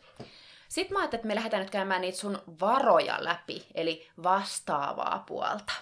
Sitten 0.70 0.94
mä 0.94 1.00
ajattelin, 1.00 1.20
että 1.20 1.28
me 1.28 1.36
lähdetään 1.36 1.62
nyt 1.62 1.70
käymään 1.70 2.02
niitä 2.02 2.18
sun 2.18 2.42
varoja 2.62 3.18
läpi, 3.20 3.68
eli 3.76 4.10
vastaavaa 4.24 5.24
puolta. 5.28 5.74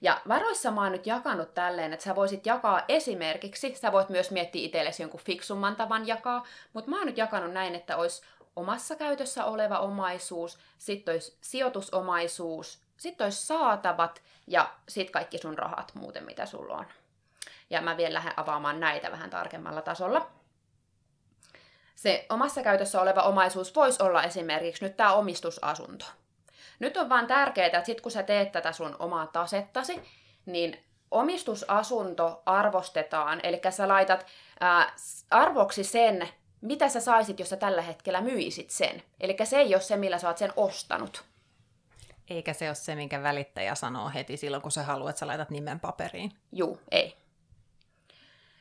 Ja 0.00 0.20
varoissa 0.28 0.70
mä 0.70 0.82
oon 0.82 0.92
nyt 0.92 1.06
jakanut 1.06 1.54
tälleen, 1.54 1.92
että 1.92 2.04
sä 2.04 2.14
voisit 2.14 2.46
jakaa 2.46 2.82
esimerkiksi, 2.88 3.74
sä 3.74 3.92
voit 3.92 4.08
myös 4.08 4.30
miettiä 4.30 4.64
itsellesi 4.64 5.02
jonkun 5.02 5.20
fiksumman 5.20 5.76
tavan 5.76 6.06
jakaa, 6.06 6.44
mutta 6.72 6.90
mä 6.90 6.96
oon 6.96 7.06
nyt 7.06 7.18
jakanut 7.18 7.52
näin, 7.52 7.74
että 7.74 7.96
olisi 7.96 8.22
omassa 8.56 8.96
käytössä 8.96 9.44
oleva 9.44 9.78
omaisuus, 9.78 10.58
sitten 10.78 11.12
olisi 11.12 11.36
sijoitusomaisuus, 11.40 12.80
sitten 12.96 13.24
olisi 13.24 13.46
saatavat 13.46 14.22
ja 14.46 14.74
sitten 14.88 15.12
kaikki 15.12 15.38
sun 15.38 15.58
rahat 15.58 15.92
muuten, 15.94 16.24
mitä 16.24 16.46
sulla 16.46 16.74
on. 16.74 16.86
Ja 17.70 17.80
mä 17.80 17.96
vielä 17.96 18.14
lähden 18.14 18.32
avaamaan 18.36 18.80
näitä 18.80 19.12
vähän 19.12 19.30
tarkemmalla 19.30 19.82
tasolla. 19.82 20.30
Se 21.94 22.26
omassa 22.28 22.62
käytössä 22.62 23.00
oleva 23.00 23.22
omaisuus 23.22 23.74
voisi 23.74 24.02
olla 24.02 24.22
esimerkiksi 24.22 24.84
nyt 24.84 24.96
tämä 24.96 25.12
omistusasunto. 25.12 26.06
Nyt 26.78 26.96
on 26.96 27.08
vaan 27.08 27.26
tärkeää, 27.26 27.66
että 27.66 27.84
sit 27.84 28.00
kun 28.00 28.12
sä 28.12 28.22
teet 28.22 28.52
tätä 28.52 28.72
sun 28.72 28.96
omaa 28.98 29.26
tasettasi, 29.26 30.02
niin 30.46 30.84
omistusasunto 31.10 32.42
arvostetaan, 32.46 33.40
eli 33.42 33.60
sä 33.70 33.88
laitat 33.88 34.26
ää, 34.60 34.92
arvoksi 35.30 35.84
sen, 35.84 36.28
mitä 36.60 36.88
sä 36.88 37.00
saisit, 37.00 37.38
jos 37.38 37.48
sä 37.48 37.56
tällä 37.56 37.82
hetkellä 37.82 38.20
myisit 38.20 38.70
sen. 38.70 39.02
Eli 39.20 39.36
se 39.44 39.58
ei 39.58 39.74
ole 39.74 39.82
se, 39.82 39.96
millä 39.96 40.18
sä 40.18 40.28
oot 40.28 40.38
sen 40.38 40.52
ostanut. 40.56 41.24
Eikä 42.30 42.52
se 42.52 42.68
ole 42.68 42.74
se, 42.74 42.94
minkä 42.94 43.22
välittäjä 43.22 43.74
sanoo 43.74 44.10
heti 44.14 44.36
silloin, 44.36 44.62
kun 44.62 44.72
se 44.72 44.82
haluaa, 44.82 45.10
että 45.10 45.20
sä 45.20 45.26
laitat 45.26 45.50
nimen 45.50 45.80
paperiin. 45.80 46.32
Juu, 46.52 46.80
ei. 46.90 47.16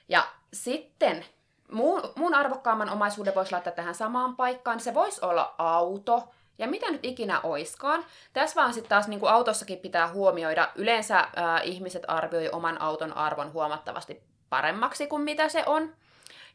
Ja 0.10 0.28
sitten 0.54 1.26
muun, 1.72 2.02
muun 2.16 2.34
arvokkaamman 2.34 2.90
omaisuuden 2.90 3.36
voisi 3.36 3.52
laittaa 3.52 3.74
tähän 3.74 3.96
samaan 3.96 4.36
paikkaan. 4.36 4.80
Se 4.80 4.94
voisi 4.94 5.26
olla 5.26 5.56
auto, 5.58 6.30
ja 6.58 6.68
mitä 6.68 6.92
nyt 6.92 7.06
ikinä 7.06 7.42
oiskaan. 7.42 8.06
Tässä 8.34 8.62
vaan 8.62 8.74
sitten 8.74 8.90
taas 8.90 9.08
niin 9.08 9.20
kuin 9.20 9.32
autossakin 9.32 9.80
pitää 9.80 10.08
huomioida, 10.08 10.72
yleensä 10.76 11.28
ää, 11.36 11.62
ihmiset 11.62 12.04
arvioi 12.08 12.50
oman 12.52 12.82
auton 12.82 13.18
arvon 13.18 13.54
huomattavasti 13.54 14.24
paremmaksi 14.50 15.08
kuin 15.08 15.22
mitä 15.22 15.50
se 15.50 15.64
on. 15.66 15.96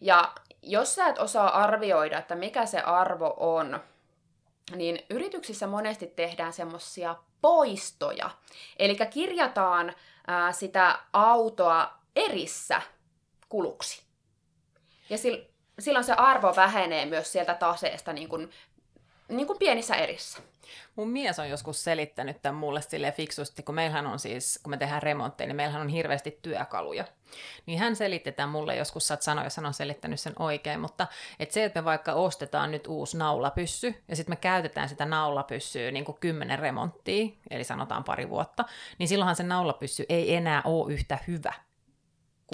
Ja 0.00 0.33
jos 0.62 0.95
sä 0.95 1.07
et 1.07 1.19
osaa 1.19 1.62
arvioida, 1.62 2.19
että 2.19 2.35
mikä 2.35 2.66
se 2.66 2.80
arvo 2.80 3.35
on, 3.37 3.80
niin 4.76 5.07
yrityksissä 5.11 5.66
monesti 5.66 6.07
tehdään 6.07 6.52
semmoisia 6.52 7.16
poistoja. 7.40 8.30
Eli 8.78 8.97
kirjataan 9.11 9.95
ää, 10.26 10.52
sitä 10.52 10.99
autoa 11.12 11.95
erissä 12.16 12.83
kuluksi. 13.49 14.02
Ja 15.11 15.16
silloin 15.78 16.04
se 16.04 16.12
arvo 16.12 16.57
vähenee 16.57 17.07
myös 17.07 17.33
sieltä 17.33 17.54
taseesta 17.54 18.12
niin 18.12 18.28
kuin, 18.28 18.50
niin 19.31 19.47
kuin 19.47 19.59
pienissä 19.59 19.95
erissä. 19.95 20.43
Mun 20.97 21.09
mies 21.09 21.39
on 21.39 21.51
joskus 21.51 21.85
selittänyt 21.85 22.43
tämän 22.43 22.61
mulle 22.61 22.83
sille 22.83 23.13
fiksusti, 23.13 23.63
kun 23.63 23.75
meillähän 23.75 24.07
on 24.07 24.19
siis, 24.19 24.61
kun 24.63 24.71
me 24.71 24.77
tehdään 24.77 25.03
remontteja, 25.03 25.47
niin 25.49 25.57
meillähän 25.57 25.83
on 25.83 25.89
hirveästi 25.89 26.39
työkaluja. 26.43 27.05
Niin 27.67 27.79
hän 27.79 27.97
selitti 27.97 28.33
tämän 28.33 28.51
mulle 28.51 28.77
joskus, 28.77 29.09
saat 29.09 29.23
sanoa, 29.23 29.45
jos 29.45 29.57
hän 29.57 29.67
on 29.67 29.75
selittänyt 29.75 30.21
sen 30.21 30.33
oikein, 30.39 30.81
mutta 30.81 31.07
että 31.39 31.53
se, 31.53 31.65
että 31.65 31.81
me 31.81 31.85
vaikka 31.85 32.13
ostetaan 32.13 32.71
nyt 32.71 32.87
uusi 32.87 33.17
naulapyssy, 33.17 33.95
ja 34.09 34.17
sitten 34.17 34.33
me 34.33 34.37
käytetään 34.37 34.89
sitä 34.89 35.05
naulapyssyä 35.05 35.91
niin 35.91 36.05
kuin 36.05 36.19
kymmenen 36.21 36.59
remonttia, 36.59 37.29
eli 37.51 37.65
sanotaan 37.65 38.05
pari 38.05 38.31
vuotta, 38.31 38.65
niin 38.99 39.09
silloinhan 39.09 39.37
se 39.37 39.43
naulapyssy 39.43 40.07
ei 40.09 40.35
enää 40.35 40.63
ole 40.65 40.93
yhtä 40.93 41.19
hyvä 41.27 41.53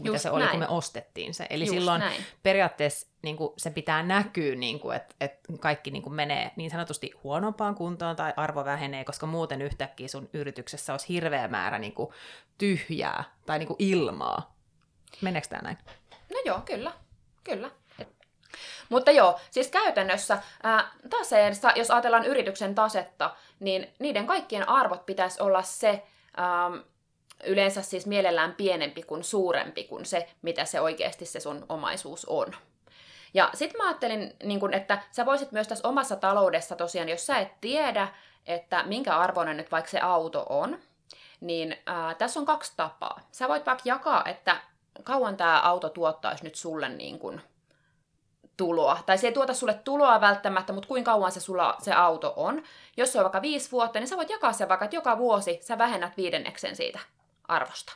kuin 0.03 0.13
mitä 0.13 0.23
se 0.23 0.31
oli, 0.31 0.41
näin. 0.41 0.51
kun 0.51 0.61
me 0.61 0.69
ostettiin 0.69 1.35
se. 1.35 1.47
Eli 1.51 1.65
Just 1.65 1.75
silloin 1.75 2.01
näin. 2.01 2.25
periaatteessa 2.43 3.07
niin 3.23 3.37
kuin, 3.37 3.53
se 3.59 3.71
pitää 3.71 4.03
näkyä, 4.03 4.55
niin 4.55 4.81
kuin, 4.81 4.97
että, 4.97 5.15
että 5.21 5.53
kaikki 5.61 5.91
niin 5.91 6.03
kuin, 6.03 6.15
menee 6.15 6.51
niin 6.57 6.71
sanotusti 6.71 7.11
huonompaan 7.25 7.75
kuntoon 7.75 8.17
tai 8.17 8.33
arvo 8.37 8.65
vähenee, 8.65 9.05
koska 9.05 9.27
muuten 9.27 9.63
yhtäkkiä 9.63 10.09
sun 10.09 10.29
yrityksessä 10.33 10.93
olisi 10.93 11.09
hirveä 11.09 11.49
määrä 11.49 11.79
niin 11.79 11.93
kuin, 11.95 12.11
tyhjää 12.59 13.25
tai 13.47 13.59
niin 13.59 13.67
kuin, 13.67 13.77
ilmaa. 13.79 14.57
Meneekö 15.21 15.49
tämä 15.49 15.63
näin? 15.63 15.79
No 16.33 16.41
joo, 16.45 16.61
kyllä. 16.61 16.93
Kyllä. 17.45 17.71
Mutta 18.89 19.11
joo, 19.11 19.41
siis 19.51 19.69
käytännössä 19.69 20.39
ää, 20.63 20.91
taseessa, 21.11 21.73
jos 21.77 21.91
ajatellaan 21.91 22.25
yrityksen 22.25 22.75
tasetta, 22.75 23.37
niin 23.61 23.95
niiden 23.99 24.27
kaikkien 24.27 24.69
arvot 24.69 25.07
pitäisi 25.07 25.43
olla 25.43 25.63
se, 25.63 26.03
yleensä 27.45 27.83
siis 27.83 28.07
mielellään 28.07 28.55
pienempi 28.55 29.03
kuin 29.03 29.25
suurempi 29.25 29.85
kuin 29.85 30.07
se, 30.07 30.29
mitä 30.43 30.65
se 30.65 30.81
oikeasti 30.81 31.27
se 31.27 31.41
sun 31.41 31.67
omaisuus 31.69 32.25
on. 32.25 32.55
Ja 33.35 33.51
sitten 33.55 33.79
mä 33.79 33.89
ajattelin, 33.89 34.37
niin 34.43 34.61
kun, 34.61 34.75
että 34.75 35.03
sä 35.11 35.27
voisit 35.27 35.53
myös 35.53 35.69
tässä 35.69 35.89
omassa 35.89 36.17
taloudessa 36.17 36.77
tosiaan, 36.77 37.09
jos 37.09 37.27
sä 37.27 37.39
et 37.39 37.61
tiedä, 37.61 38.09
että 38.47 38.83
minkä 38.83 39.19
arvoinen 39.19 39.57
nyt 39.57 39.71
vaikka 39.71 39.91
se 39.91 40.01
auto 40.01 40.47
on, 40.49 40.79
niin 41.41 41.77
ää, 41.87 42.15
tässä 42.15 42.41
on 42.41 42.47
kaksi 42.47 42.73
tapaa. 42.77 43.21
Sä 43.33 43.49
voit 43.49 43.67
vaikka 43.67 43.83
jakaa, 43.85 44.25
että 44.25 44.57
kauan 45.05 45.37
tämä 45.37 45.61
auto 45.61 45.89
tuottaisi 45.89 46.45
nyt 46.45 46.55
sulle 46.55 46.89
niin 46.89 47.19
kun, 47.19 47.41
tuloa. 48.57 48.99
Tai 49.07 49.19
se 49.19 49.27
ei 49.27 49.33
tuota 49.33 49.55
sulle 49.55 49.75
tuloa 49.75 50.21
välttämättä, 50.21 50.73
mutta 50.73 50.89
kuinka 50.89 51.13
kauan 51.13 51.33
se, 51.33 51.41
sulla, 51.41 51.77
se 51.79 51.93
auto 51.93 52.33
on. 52.37 52.63
Jos 52.97 53.13
se 53.13 53.19
on 53.19 53.25
vaikka 53.25 53.43
viisi 53.43 53.73
vuotta, 53.73 53.99
niin 53.99 54.09
sä 54.09 54.17
voit 54.17 54.31
jakaa 54.31 54.53
sen 54.53 54.69
vaikka, 54.69 54.85
että 54.85 54.97
joka 54.97 55.19
vuosi 55.19 55.59
sä 55.63 55.79
vähennät 55.79 56.17
viidenneksen 56.17 56.77
siitä 56.77 56.99
arvosta. 57.49 57.93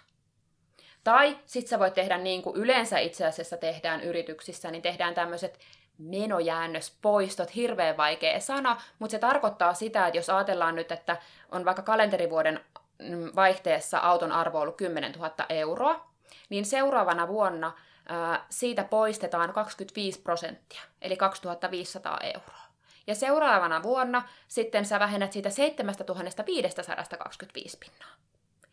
Tai 1.05 1.39
sit 1.47 1.67
sä 1.67 1.79
voit 1.79 1.95
tehdä 1.95 2.19
niin 2.19 2.43
kuin 2.43 2.57
yleensä 2.57 2.99
itse 2.99 3.27
asiassa 3.27 3.57
tehdään 3.57 4.01
yrityksissä, 4.01 4.71
niin 4.71 4.83
tehdään 4.83 5.15
tämmöiset 5.15 5.61
menojäännöspoistot, 5.99 7.55
hirveän 7.55 7.97
vaikea 7.97 8.41
sana, 8.41 8.83
mutta 8.99 9.13
se 9.13 9.19
tarkoittaa 9.19 9.75
sitä, 9.75 10.07
että 10.07 10.19
jos 10.19 10.31
ajatellaan 10.31 10.75
nyt, 10.75 10.93
että 10.93 11.17
on 11.51 11.65
vaikka 11.65 11.83
kalenterivuoden 11.83 12.61
mm, 12.99 13.31
vaihteessa 13.37 13.99
auton 13.99 14.33
arvo 14.33 14.61
ollut 14.61 14.77
10 14.77 15.13
000 15.13 15.35
euroa, 15.49 16.11
niin 16.49 16.65
seuraavana 16.65 17.29
vuonna 17.29 17.73
ää, 18.09 18.47
siitä 18.51 18.85
poistetaan 18.85 19.53
25 19.53 20.21
prosenttia, 20.21 20.83
eli 21.03 21.17
2500 21.17 22.19
euroa. 22.23 22.61
Ja 23.07 23.15
seuraavana 23.15 23.83
vuonna 23.83 24.29
sitten 24.49 24.87
sä 24.87 25.01
vähennät 25.01 25.33
siitä 25.33 25.51
7525 25.51 27.79
pinnaa. 27.79 28.30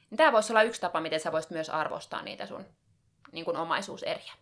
Niin 0.10 0.18
tämä 0.18 0.32
voisi 0.32 0.52
olla 0.52 0.64
yksi 0.64 0.82
tapa, 0.82 1.02
miten 1.02 1.20
sä 1.20 1.32
voisit 1.32 1.52
myös 1.52 1.70
arvostaa 1.70 2.22
niitä 2.22 2.46
sun 2.46 2.66
niin 3.32 3.46
kuin 3.46 3.58
omaisuuseriä. 3.58 4.34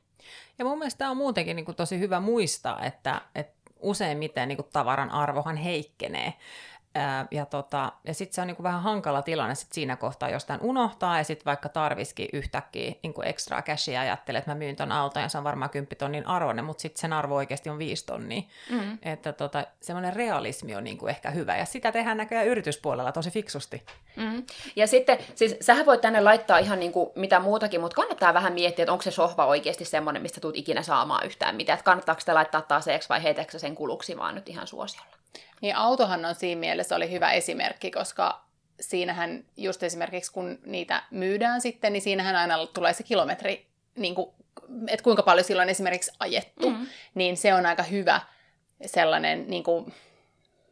Ja 0.60 0.66
mun 0.66 0.78
mielestä 0.80 0.98
tämä 0.98 1.12
on 1.12 1.18
muutenkin 1.18 1.56
niin 1.56 1.66
kuin 1.66 1.76
tosi 1.76 2.00
hyvä 2.00 2.20
muistaa, 2.20 2.84
että, 2.86 3.22
että 3.36 3.56
useimmiten 3.80 4.48
niin 4.48 4.58
kuin 4.58 4.68
tavaran 4.74 5.12
arvohan 5.12 5.58
heikkenee 5.58 6.34
ja, 7.32 7.46
tota, 7.46 7.92
ja 8.04 8.14
sitten 8.14 8.36
se 8.36 8.42
on 8.42 8.48
niinku 8.48 8.64
vähän 8.64 8.82
hankala 8.82 9.22
tilanne 9.22 9.56
sit 9.56 9.74
siinä 9.74 9.96
kohtaa, 9.96 10.30
jos 10.30 10.46
tämän 10.46 10.62
unohtaa 10.62 11.18
ja 11.18 11.24
sitten 11.24 11.46
vaikka 11.46 11.70
tarviskin 11.70 12.30
yhtäkkiä 12.34 12.94
niinku 13.04 13.22
extra 13.22 13.62
cashia 13.62 13.94
ja 13.94 14.02
ajattelee, 14.02 14.40
että 14.40 14.52
mä 14.52 14.56
myyn 14.56 14.76
ton 14.76 14.92
auton 14.92 15.24
ja 15.24 15.30
se 15.30 15.38
on 15.38 15.44
varmaan 15.44 15.70
10 15.72 15.98
tonnin 15.98 16.28
arvoinen, 16.28 16.66
mutta 16.66 16.82
sitten 16.82 17.02
sen 17.02 17.14
arvo 17.14 17.36
oikeasti 17.36 17.70
on 17.70 17.78
5 17.78 18.06
tonnia. 18.06 18.42
Mm. 18.70 18.98
Että 19.02 19.34
tota, 19.34 19.64
semmoinen 19.82 20.14
realismi 20.14 20.76
on 20.76 20.84
niinku 20.84 21.08
ehkä 21.08 21.32
hyvä 21.32 21.58
ja 21.58 21.66
sitä 21.66 21.92
tehdään 21.92 22.18
näköjään 22.18 22.48
yrityspuolella 22.48 23.12
tosi 23.12 23.32
fiksusti. 23.32 23.84
Mm. 24.16 24.44
Ja 24.76 24.88
sitten, 24.88 25.18
siis 25.36 25.58
sähän 25.62 25.86
voit 25.86 26.02
tänne 26.02 26.22
laittaa 26.22 26.58
ihan 26.58 26.80
niinku 26.80 27.12
mitä 27.16 27.40
muutakin, 27.40 27.82
mutta 27.82 27.96
kannattaa 27.96 28.34
vähän 28.34 28.54
miettiä, 28.54 28.84
että 28.84 28.92
onko 28.92 29.02
se 29.02 29.12
sohva 29.12 29.46
oikeasti 29.46 29.86
semmoinen, 29.86 30.22
mistä 30.22 30.42
tulet 30.42 30.58
ikinä 30.58 30.82
saamaan 30.82 31.26
yhtään 31.26 31.56
mitään. 31.56 31.78
Että 31.78 31.86
kannattaako 31.86 32.20
sitä 32.20 32.36
laittaa 32.36 32.62
taas 32.62 32.86
vai 33.10 33.24
heitäkö 33.24 33.60
sen 33.60 33.76
kuluksi 33.76 34.18
vaan 34.18 34.36
nyt 34.36 34.50
ihan 34.50 34.68
suosiolla. 34.68 35.25
Niin 35.62 35.76
autohan 35.76 36.26
on 36.26 36.36
siinä 36.36 36.60
mielessä 36.60 36.96
oli 36.96 37.12
hyvä 37.12 37.32
esimerkki, 37.32 37.92
koska 37.92 38.46
siinähän 38.80 39.44
just 39.58 39.84
esimerkiksi 39.84 40.32
kun 40.32 40.60
niitä 40.66 41.04
myydään 41.12 41.62
sitten, 41.62 41.94
niin 41.94 42.02
siinähän 42.02 42.36
aina 42.36 42.66
tulee 42.66 42.94
se 42.94 43.04
kilometri, 43.04 43.68
niin 43.96 44.16
kuin, 44.16 44.30
että 44.88 45.04
kuinka 45.04 45.24
paljon 45.24 45.46
silloin 45.46 45.70
esimerkiksi 45.70 46.12
ajettu, 46.20 46.70
mm. 46.70 46.88
niin 47.16 47.38
se 47.38 47.54
on 47.54 47.66
aika 47.66 47.84
hyvä 47.84 48.22
sellainen 48.86 49.48
niin 49.48 49.64
kuin, 49.64 49.94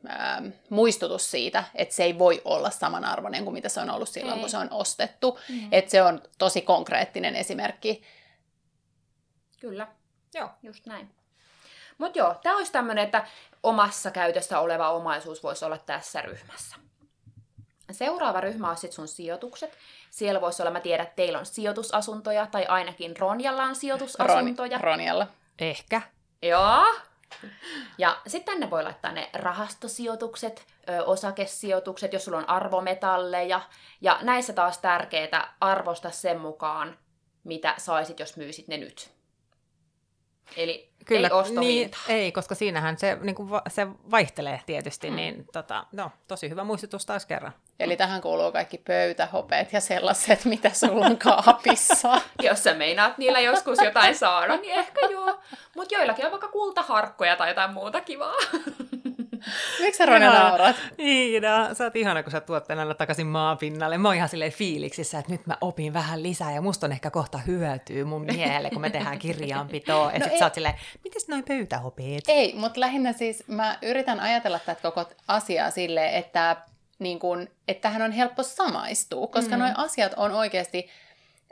ää, 0.08 0.42
muistutus 0.70 1.32
siitä, 1.32 1.64
että 1.76 1.96
se 1.96 2.04
ei 2.04 2.20
voi 2.20 2.42
olla 2.46 2.70
samanarvoinen 2.70 3.44
kuin 3.44 3.54
mitä 3.54 3.70
se 3.70 3.80
on 3.80 3.90
ollut 3.90 4.10
silloin, 4.10 4.36
ei. 4.36 4.40
kun 4.40 4.50
se 4.50 4.58
on 4.58 4.72
ostettu. 4.72 5.40
Mm. 5.50 5.68
Että 5.72 5.92
se 5.92 6.02
on 6.02 6.22
tosi 6.38 6.62
konkreettinen 6.62 7.36
esimerkki. 7.36 8.04
Kyllä, 9.60 9.88
joo, 10.34 10.50
just 10.64 10.86
näin. 10.86 11.10
Mutta 11.98 12.20
joo, 12.20 12.36
tämä 12.44 12.58
olisi 12.58 12.72
tämmöinen, 12.72 13.04
että 13.04 13.28
omassa 13.64 14.12
käytössä 14.12 14.60
oleva 14.60 14.90
omaisuus 14.90 15.44
voisi 15.44 15.66
olla 15.66 15.78
tässä 15.78 16.22
ryhmässä. 16.22 16.76
Seuraava 17.92 18.42
ryhmä 18.42 18.70
on 18.70 18.78
sitten 18.78 18.96
sun 18.96 19.08
sijoitukset. 19.08 19.78
Siellä 20.10 20.42
voisi 20.42 20.62
olla, 20.62 20.72
mä 20.72 20.80
tiedän, 20.80 21.04
että 21.04 21.16
teillä 21.16 21.40
on 21.40 21.46
sijoitusasuntoja, 21.46 22.48
tai 22.48 22.66
ainakin 22.66 23.18
Ronjalla 23.18 23.64
on 23.64 23.76
sijoitusasuntoja. 23.76 24.78
Ron, 24.78 24.84
Ronjalla. 24.84 25.28
Ehkä. 25.60 26.02
Joo. 26.42 26.86
Ja 27.98 28.18
sitten 28.28 28.54
tänne 28.54 28.70
voi 28.70 28.84
laittaa 28.84 29.12
ne 29.12 29.30
rahastosijoitukset, 29.34 30.66
ö, 30.90 31.04
osakesijoitukset, 31.04 32.14
jos 32.14 32.26
sulla 32.26 32.38
on 32.38 32.50
arvometalleja. 32.50 33.62
Ja 34.02 34.20
näissä 34.22 34.54
taas 34.54 34.78
tärkeää 34.78 35.54
arvosta 35.62 36.12
sen 36.12 36.40
mukaan, 36.40 36.98
mitä 37.44 37.74
saisit, 37.78 38.20
jos 38.20 38.38
myisit 38.38 38.68
ne 38.68 38.78
nyt. 38.78 39.13
Eli 40.58 40.94
Kyllä, 41.06 41.28
ei 41.28 41.60
Niin, 41.60 41.92
ei, 42.08 42.32
koska 42.32 42.56
siinähän 42.56 42.98
se, 42.98 43.18
niin 43.22 43.36
kuin, 43.36 43.50
se 43.68 43.88
vaihtelee 44.12 44.62
tietysti, 44.66 45.10
mm. 45.10 45.16
niin 45.16 45.48
tota, 45.54 45.86
no, 45.92 46.12
tosi 46.28 46.50
hyvä 46.50 46.64
muistutus 46.64 47.06
taas 47.06 47.26
kerran. 47.26 47.54
Eli 47.80 47.96
tähän 47.96 48.22
kuuluu 48.22 48.52
kaikki 48.52 48.78
pöytähopeet 48.78 49.74
ja 49.74 49.82
sellaiset, 49.82 50.46
mitä 50.56 50.70
sulla 50.70 51.06
on 51.06 51.18
kaapissa. 51.18 52.22
Jos 52.44 52.64
sä 52.64 52.74
meinaat 52.74 53.18
niillä 53.18 53.40
joskus 53.40 53.78
jotain 53.84 54.16
saada, 54.16 54.58
niin 54.58 54.74
ehkä 54.74 55.02
joo. 55.12 55.40
Mutta 55.76 55.96
joillakin 55.96 56.26
on 56.26 56.32
vaikka 56.32 56.48
kultaharkkoja 56.48 57.36
tai 57.36 57.50
jotain 57.50 57.74
muuta 57.74 58.02
kivaa. 58.02 58.36
Miksi 59.80 59.98
sä 59.98 60.04
Ihanaa. 60.04 60.50
naurat? 60.50 60.76
Iida, 61.00 61.74
sä 61.74 61.84
oot 61.84 61.96
ihana, 61.96 62.24
kun 62.24 62.32
sä 62.32 62.42
tuot 62.42 62.64
tänne 62.64 62.94
takaisin 62.94 63.28
maapinnalle. 63.28 63.98
Mä 63.98 64.08
oon 64.08 64.16
ihan 64.16 64.30
silleen 64.30 64.52
fiiliksissä, 64.52 65.20
että 65.20 65.32
nyt 65.32 65.48
mä 65.48 65.58
opin 65.62 65.94
vähän 65.94 66.24
lisää 66.24 66.54
ja 66.54 66.62
musta 66.62 66.86
on 66.86 66.92
ehkä 66.92 67.10
kohta 67.12 67.38
hyötyä 67.38 68.06
mun 68.06 68.26
miele, 68.36 68.70
kun 68.70 68.82
me 68.82 68.90
tehdään 68.90 69.20
kirjaanpitoa. 69.20 70.12
Ja 70.12 70.20
No 70.20 70.24
sit 70.24 70.34
ei. 70.34 70.40
sä 70.40 70.46
oot 70.46 70.54
silleen, 70.54 70.76
mites 71.04 71.28
noin 71.28 71.44
pöytähopeet? 71.44 72.24
Ei, 72.28 72.54
mutta 72.56 72.80
lähinnä 72.80 73.14
siis 73.14 73.44
mä 73.48 73.78
yritän 73.82 74.20
ajatella 74.20 74.60
tätä 74.60 74.82
koko 74.82 75.06
asiaa 75.28 75.72
silleen, 75.72 76.14
että, 76.14 76.56
niin 77.00 77.20
kun, 77.20 77.48
että 77.68 77.82
tähän 77.82 78.02
on 78.02 78.12
helppo 78.12 78.44
samaistua, 78.44 79.28
koska 79.28 79.56
mm. 79.56 79.64
nuo 79.64 79.72
asiat 79.76 80.14
on 80.18 80.32
oikeasti, 80.32 80.90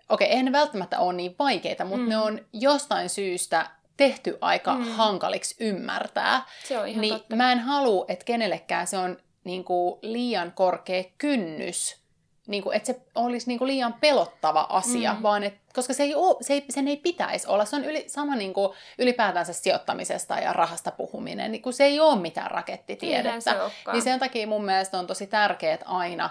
okei, 0.10 0.28
eihän 0.28 0.46
ne 0.46 0.52
välttämättä 0.52 1.00
ole 1.00 1.14
niin 1.14 1.36
vaikeita, 1.40 1.86
mutta 1.86 2.04
mm. 2.04 2.10
ne 2.10 2.18
on 2.18 2.40
jostain 2.54 3.10
syystä 3.10 3.70
tehty 3.98 4.38
aika 4.42 4.74
mm. 4.74 4.88
hankaliksi 4.92 5.56
ymmärtää. 5.60 6.46
Se 6.64 6.80
on 6.80 6.88
ihan 6.88 7.02
niin 7.02 7.14
totta. 7.14 7.36
mä 7.36 7.52
en 7.52 7.60
halua, 7.60 8.06
että 8.08 8.26
kenellekään 8.26 8.88
se 8.88 8.98
on 8.98 9.18
niin 9.44 9.64
kuin, 9.64 10.00
liian 10.02 10.52
korkea 10.52 11.04
kynnys, 11.18 12.02
niin 12.48 12.64
kuin, 12.64 12.76
että 12.76 12.88
se 12.88 13.02
olisi 13.16 13.48
niin 13.48 13.58
kuin, 13.58 13.68
liian 13.68 13.94
pelottava 13.94 14.68
asia, 14.70 15.14
mm. 15.14 15.22
vaan 15.22 15.44
et, 15.44 15.54
koska 15.74 15.94
se 15.94 16.04
ei 16.04 16.16
oo, 16.16 16.38
se 16.42 16.54
ei, 16.54 16.66
sen 16.70 16.88
ei 16.88 16.98
pitäisi 16.98 17.48
olla. 17.48 17.66
Se 17.66 17.76
on 17.76 17.86
yli, 17.86 18.04
sama 18.08 18.36
niin 18.36 18.54
kuin, 18.54 18.78
ylipäätänsä 19.00 19.54
sijoittamisesta 19.54 20.36
ja 20.36 20.54
rahasta 20.54 20.92
puhuminen, 20.92 21.52
niin 21.52 21.62
kuin 21.62 21.74
se 21.74 21.84
ei 21.84 22.00
ole 22.00 22.20
mitään 22.20 22.52
rakettitiedettä. 22.52 23.40
se. 23.40 23.52
Niin 23.92 24.02
sen 24.02 24.20
takia 24.20 24.48
mun 24.48 24.66
mielestä 24.66 25.00
on 25.00 25.08
tosi 25.08 25.28
tärkeää 25.28 25.78
aina 25.86 26.30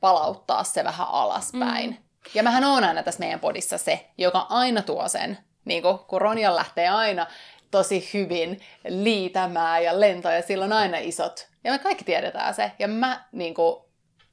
palauttaa 0.00 0.64
se 0.64 0.84
vähän 0.84 1.08
alaspäin. 1.08 1.90
Mm. 1.90 1.96
Ja 2.34 2.42
mähän 2.42 2.64
oon 2.64 2.84
aina 2.84 3.02
tässä 3.02 3.20
meidän 3.20 3.40
podissa 3.40 3.78
se, 3.78 4.10
joka 4.18 4.46
aina 4.48 4.82
tuo 4.82 5.08
sen, 5.08 5.38
niin 5.68 5.82
kuin, 5.82 5.98
kun 5.98 6.20
Ronja 6.20 6.56
lähtee 6.56 6.88
aina 6.88 7.26
tosi 7.70 8.10
hyvin 8.14 8.60
liitämään 8.88 9.84
ja 9.84 10.00
lentoa 10.00 10.32
ja 10.32 10.42
sillä 10.42 10.64
on 10.64 10.72
aina 10.72 10.98
isot. 10.98 11.48
Ja 11.64 11.72
me 11.72 11.78
kaikki 11.78 12.04
tiedetään 12.04 12.54
se. 12.54 12.72
Ja 12.78 12.88
mä 12.88 13.24
niin 13.32 13.54
kuin, 13.54 13.84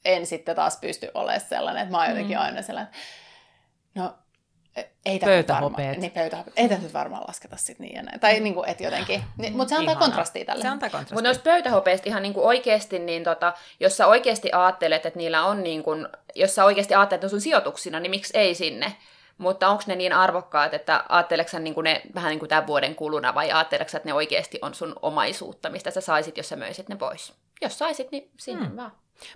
en 0.06 0.26
sitten 0.26 0.56
taas 0.56 0.78
pysty 0.78 1.12
olemaan 1.14 1.42
sellainen, 1.42 1.84
että 1.84 1.92
mä 1.92 1.98
oon 1.98 2.10
jotenkin 2.10 2.38
mm. 2.38 2.44
aina 2.44 2.62
sellainen, 2.62 2.94
no 3.96 4.14
ei 5.06 5.20
tätä 5.20 5.32
nyt 5.32 5.48
varmaan, 5.48 5.76
Pöytähopeet. 5.76 5.98
niin 5.98 6.12
pöytähopeet. 6.12 6.60
Ei 6.60 6.70
tätä 6.70 6.82
nyt 6.82 6.94
varmaan 6.94 7.24
lasketa 7.28 7.58
sitten 7.58 7.86
niin 7.86 7.96
ja 7.96 8.04
näin. 8.04 8.20
Tai 8.20 8.40
niin 8.40 8.54
kuin, 8.54 8.70
että 8.70 8.84
jotenkin. 8.84 9.24
Niin, 9.38 9.58
mutta 9.58 9.70
se 9.70 9.76
antaa 9.76 9.92
Ihanaa. 9.92 10.08
kontrastia 10.08 10.46
tälle. 10.46 10.62
Se 10.62 10.68
antaa 10.68 10.90
kontrastia. 10.90 11.16
Mutta 11.16 11.28
noista 11.28 11.44
pöytähopeista 11.44 12.10
ihan 12.10 12.22
niinku 12.22 12.48
oikeasti, 12.48 13.00
niin 13.00 13.24
tota, 13.24 13.54
jos 13.80 13.98
sä 13.98 14.08
oikeasti 14.08 14.50
ajattelet, 14.52 15.06
että 15.06 15.18
niillä 15.18 15.46
on, 15.46 15.64
niinku, 15.64 15.92
jos 16.36 16.56
sä 16.56 16.66
oikeasti 16.66 16.94
ajattelet, 16.94 17.18
että 17.18 17.26
ne 17.26 17.28
on 17.28 17.30
sun 17.30 17.42
sijoituksina, 17.42 18.00
niin 18.00 18.10
miksi 18.10 18.38
ei 18.38 18.56
sinne? 18.56 18.96
Mutta 19.38 19.70
onko 19.70 19.84
ne 19.88 19.96
niin 19.96 20.14
arvokkaat, 20.14 20.74
että 20.74 21.04
ajatteleksä 21.10 21.52
sä 21.52 21.60
niinku 21.60 21.82
ne 21.82 22.02
vähän 22.16 22.30
niin 22.30 22.40
kuin 22.40 22.50
tämän 22.50 22.68
vuoden 22.68 22.96
kuluna, 22.96 23.36
vai 23.36 23.52
ajatteleksä, 23.52 23.92
sä, 23.92 23.98
että 23.98 24.10
ne 24.10 24.14
oikeasti 24.14 24.60
on 24.62 24.74
sun 24.74 24.96
omaisuutta, 25.02 25.70
mistä 25.70 25.92
sä 25.92 26.02
saisit, 26.02 26.38
jos 26.38 26.50
sä 26.50 26.56
möisit 26.56 26.90
ne 26.90 26.96
pois? 26.96 27.34
Jos 27.62 27.80
saisit, 27.80 28.12
niin 28.12 28.32
sinne 28.40 28.68
hmm. 28.68 28.78
vaan. 28.78 28.92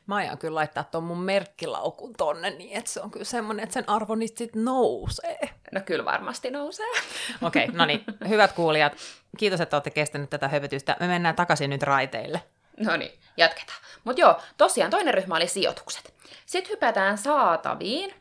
Mä 0.07 0.15
aion 0.15 0.37
kyllä 0.37 0.55
laittaa 0.55 0.83
ton 0.83 1.03
mun 1.03 1.21
merkkilaukun 1.21 2.13
tonne 2.13 2.49
niin, 2.49 2.77
että 2.77 2.91
se 2.91 3.01
on 3.01 3.11
kyllä 3.11 3.25
semmonen, 3.25 3.63
että 3.63 3.73
sen 3.73 3.89
arvo 3.89 4.15
niistä 4.15 4.37
sit 4.37 4.55
nousee. 4.55 5.39
No 5.71 5.81
kyllä 5.85 6.05
varmasti 6.05 6.51
nousee. 6.51 6.85
Okei, 7.41 7.63
okay, 7.63 7.75
no 7.75 7.85
niin, 7.85 8.03
hyvät 8.29 8.51
kuulijat, 8.51 8.93
kiitos, 9.37 9.61
että 9.61 9.75
olette 9.75 9.89
kestänyt 9.89 10.29
tätä 10.29 10.47
höpötystä. 10.47 10.97
Me 10.99 11.07
mennään 11.07 11.35
takaisin 11.35 11.69
nyt 11.69 11.83
raiteille. 11.83 12.43
No 12.77 12.97
niin, 12.97 13.19
jatketaan. 13.37 13.79
Mutta 14.03 14.21
joo, 14.21 14.41
tosiaan 14.57 14.91
toinen 14.91 15.13
ryhmä 15.13 15.35
oli 15.35 15.47
sijoitukset. 15.47 16.13
Sitten 16.45 16.71
hypätään 16.71 17.17
saataviin. 17.17 18.13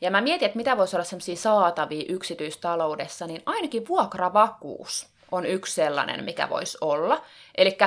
Ja 0.00 0.10
mä 0.10 0.20
mietin, 0.20 0.46
että 0.46 0.56
mitä 0.56 0.76
voisi 0.76 0.96
olla 0.96 1.04
sellaisia 1.04 1.36
saatavia 1.36 2.04
yksityistaloudessa, 2.08 3.26
niin 3.26 3.42
ainakin 3.46 3.88
vuokravakuus 3.88 5.08
on 5.32 5.46
yksi 5.46 5.74
sellainen, 5.74 6.24
mikä 6.24 6.50
voisi 6.50 6.78
olla. 6.80 7.22
Eli 7.54 7.78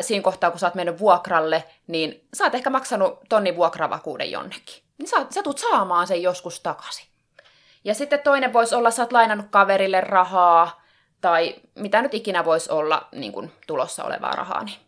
siinä 0.00 0.22
kohtaa, 0.22 0.50
kun 0.50 0.60
sä 0.60 0.66
oot 0.66 0.74
mennyt 0.74 0.98
vuokralle, 0.98 1.64
niin 1.86 2.26
sä 2.34 2.44
oot 2.44 2.54
ehkä 2.54 2.70
maksanut 2.70 3.18
tonni 3.28 3.56
vuokravakuuden 3.56 4.30
jonnekin. 4.30 4.82
Niin 4.98 5.08
sä, 5.08 5.26
sä 5.30 5.42
tulet 5.42 5.58
saamaan 5.58 6.06
sen 6.06 6.22
joskus 6.22 6.60
takaisin. 6.60 7.06
Ja 7.84 7.94
sitten 7.94 8.20
toinen 8.20 8.52
voisi 8.52 8.74
olla, 8.74 8.90
sä 8.90 9.02
oot 9.02 9.12
lainannut 9.12 9.46
kaverille 9.50 10.00
rahaa, 10.00 10.82
tai 11.20 11.54
mitä 11.74 12.02
nyt 12.02 12.14
ikinä 12.14 12.44
voisi 12.44 12.70
olla 12.70 13.08
niin 13.12 13.32
kuin 13.32 13.52
tulossa 13.66 14.04
olevaa 14.04 14.32
rahaa, 14.32 14.64
niin 14.64 14.78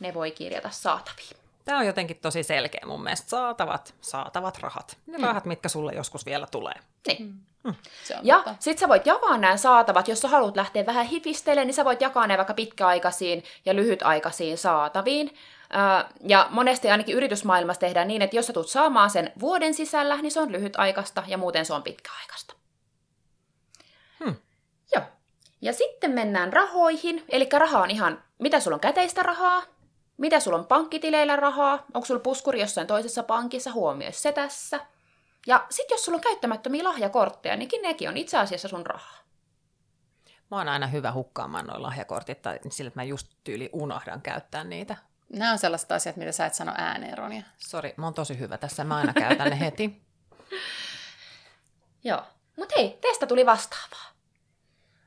ne 0.00 0.14
voi 0.14 0.30
kirjata 0.30 0.70
saataviin. 0.70 1.45
Tämä 1.66 1.78
on 1.78 1.86
jotenkin 1.86 2.16
tosi 2.16 2.42
selkeä 2.42 2.80
mun 2.86 3.02
mielestä. 3.02 3.28
Saatavat, 3.28 3.94
saatavat 4.00 4.58
rahat. 4.58 4.98
Ne 5.06 5.18
rahat, 5.26 5.44
mitkä 5.44 5.68
sulle 5.68 5.92
joskus 5.92 6.26
vielä 6.26 6.46
tulee. 6.50 6.74
Niin. 7.06 7.34
Se 8.04 8.16
on 8.16 8.20
Ja 8.22 8.36
totta. 8.36 8.54
sit 8.58 8.78
sä 8.78 8.88
voit 8.88 9.06
jakaa 9.06 9.38
nämä 9.38 9.56
saatavat, 9.56 10.08
jos 10.08 10.20
sä 10.20 10.28
haluat 10.28 10.56
lähteä 10.56 10.86
vähän 10.86 11.06
hifistelemään, 11.06 11.66
niin 11.66 11.74
sä 11.74 11.84
voit 11.84 12.00
jakaa 12.00 12.26
ne 12.26 12.36
vaikka 12.36 12.54
pitkäaikaisiin 12.54 13.44
ja 13.64 13.76
lyhytaikaisiin 13.76 14.58
saataviin. 14.58 15.34
Ja 16.20 16.46
monesti 16.50 16.90
ainakin 16.90 17.16
yritysmaailmassa 17.16 17.80
tehdään 17.80 18.08
niin, 18.08 18.22
että 18.22 18.36
jos 18.36 18.46
sä 18.46 18.52
tulet 18.52 18.68
saamaan 18.68 19.10
sen 19.10 19.32
vuoden 19.40 19.74
sisällä, 19.74 20.16
niin 20.16 20.32
se 20.32 20.40
on 20.40 20.52
lyhytaikaista 20.52 21.22
ja 21.26 21.38
muuten 21.38 21.66
se 21.66 21.72
on 21.74 21.82
pitkäaikaista. 21.82 22.54
Hmm. 24.24 24.36
Joo. 24.94 25.04
Ja 25.60 25.72
sitten 25.72 26.10
mennään 26.10 26.52
rahoihin, 26.52 27.24
eli 27.28 27.48
raha 27.52 27.78
on 27.80 27.90
ihan, 27.90 28.22
mitä 28.38 28.60
sulla 28.60 28.74
on 28.74 28.80
käteistä 28.80 29.22
rahaa, 29.22 29.62
mitä 30.16 30.40
sulla 30.40 30.58
on 30.58 30.66
pankkitileillä 30.66 31.36
rahaa, 31.36 31.84
onko 31.94 32.06
sulla 32.06 32.20
puskuri 32.20 32.60
jossain 32.60 32.86
toisessa 32.86 33.22
pankissa, 33.22 33.72
huomioi 33.72 34.12
se 34.12 34.32
tässä. 34.32 34.80
Ja 35.46 35.66
sitten 35.70 35.94
jos 35.94 36.04
sulla 36.04 36.16
on 36.16 36.22
käyttämättömiä 36.22 36.84
lahjakortteja, 36.84 37.56
niin 37.56 37.82
nekin 37.82 38.08
on 38.08 38.16
itse 38.16 38.38
asiassa 38.38 38.68
sun 38.68 38.86
rahaa. 38.86 39.18
Mä 40.50 40.56
oon 40.56 40.68
aina 40.68 40.86
hyvä 40.86 41.12
hukkaamaan 41.12 41.66
noin 41.66 41.82
lahjakortit, 41.82 42.42
tai 42.42 42.58
sillä, 42.70 42.88
että 42.88 43.00
mä 43.00 43.04
just 43.04 43.28
tyyli 43.44 43.70
unohdan 43.72 44.22
käyttää 44.22 44.64
niitä. 44.64 44.96
Nämä 45.32 45.52
on 45.52 45.58
sellaiset 45.58 45.92
asiat, 45.92 46.16
mitä 46.16 46.32
sä 46.32 46.46
et 46.46 46.54
sano 46.54 46.72
ääneen, 46.78 47.18
Ronja. 47.18 47.42
Sori, 47.56 47.94
mä 47.96 48.06
oon 48.06 48.14
tosi 48.14 48.38
hyvä 48.38 48.58
tässä, 48.58 48.84
mä 48.84 48.96
aina 48.96 49.12
käytän 49.12 49.50
ne 49.50 49.60
heti. 49.60 50.02
Joo. 52.04 52.22
Mutta 52.56 52.74
hei, 52.76 52.98
teistä 53.00 53.26
tuli 53.26 53.46
vastaavaa. 53.46 54.06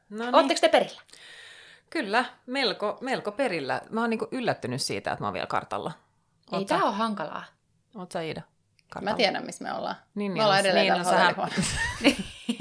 No 0.10 0.24
Niin. 0.26 0.36
Oletteko 0.36 0.60
te 0.62 0.69
perillä? 0.69 1.02
Kyllä, 1.89 2.25
melko, 2.45 2.97
melko 3.02 3.32
perillä. 3.32 3.82
Mä 3.89 4.02
oon 4.02 4.10
niinku 4.10 4.28
yllättynyt 4.32 4.82
siitä, 4.82 5.12
että 5.12 5.23
mä 5.23 5.28
oon 5.28 5.34
vielä 5.34 5.47
kartalla. 5.47 5.91
Ei 6.54 6.60
Oot 6.60 6.67
sä- 6.67 6.75
tää 6.78 6.86
ole 6.88 6.95
hankalaa. 6.95 7.43
Oot 7.95 8.12
sä 8.12 8.21
Iida? 8.21 8.41
Kartalla? 8.89 9.12
Mä 9.12 9.17
tiedän, 9.17 9.45
missä 9.45 9.63
me 9.63 9.73
ollaan. 9.73 9.95
Niin, 10.15 10.32
me 10.32 10.34
niin, 10.34 10.43
ollaan 10.43 10.60
on- 10.60 10.65
edelleen 10.65 10.93
niin, 10.93 11.06
täällä 11.06 11.12
on, 11.12 11.17
sähän- 11.17 11.36
hotellihuoneessa. 11.36 12.49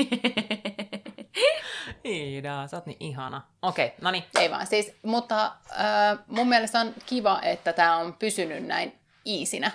Iida, 2.04 2.66
sä 2.66 2.76
oot 2.76 2.86
niin 2.86 2.96
ihana. 3.00 3.42
Okei, 3.62 3.86
okay, 3.86 3.98
no 4.00 4.10
niin. 4.10 4.24
Ei 4.38 4.50
vaan, 4.50 4.66
siis, 4.66 4.92
mutta 5.02 5.44
äh, 5.72 6.18
mun 6.26 6.48
mielestä 6.48 6.80
on 6.80 6.94
kiva, 7.06 7.40
että 7.42 7.72
tämä 7.72 7.96
on 7.96 8.14
pysynyt 8.14 8.66
näin 8.66 8.98
iisinä, 9.26 9.70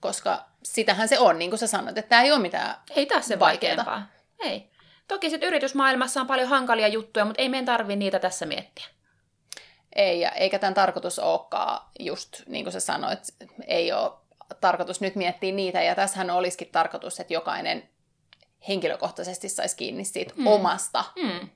koska 0.00 0.44
sitähän 0.62 1.08
se 1.08 1.18
on, 1.18 1.38
niin 1.38 1.50
kuin 1.50 1.58
sä 1.58 1.66
sanoit, 1.66 1.98
että 1.98 2.08
tämä 2.08 2.22
ei 2.22 2.32
ole 2.32 2.40
mitään 2.40 2.74
Ei 2.96 3.06
taas 3.06 3.26
se 3.26 3.38
Vaikeeta. 3.38 3.84
vaikeampaa. 3.86 4.08
Ei. 4.50 4.70
Toki 5.08 5.30
sit 5.30 5.42
yritysmaailmassa 5.42 6.20
on 6.20 6.26
paljon 6.26 6.48
hankalia 6.48 6.88
juttuja, 6.88 7.24
mutta 7.24 7.42
ei 7.42 7.48
meidän 7.48 7.66
tarvi 7.66 7.96
niitä 7.96 8.18
tässä 8.18 8.46
miettiä. 8.46 8.86
Ei, 9.96 10.20
ja 10.20 10.30
eikä 10.30 10.58
tämän 10.58 10.74
tarkoitus 10.74 11.18
olekaan 11.18 11.80
just 11.98 12.42
niin 12.46 12.64
kuin 12.64 12.72
sä 12.72 12.80
sanoit, 12.80 13.18
ei 13.66 13.92
ole 13.92 14.12
tarkoitus 14.60 15.00
nyt 15.00 15.14
miettiä 15.16 15.52
niitä, 15.52 15.82
ja 15.82 15.94
tässähän 15.94 16.30
olisikin 16.30 16.68
tarkoitus, 16.72 17.20
että 17.20 17.32
jokainen 17.32 17.88
henkilökohtaisesti 18.68 19.48
saisi 19.48 19.76
kiinni 19.76 20.04
siitä 20.04 20.34
Mm. 20.36 20.46
omasta 20.46 21.04
Mm, 21.22 21.48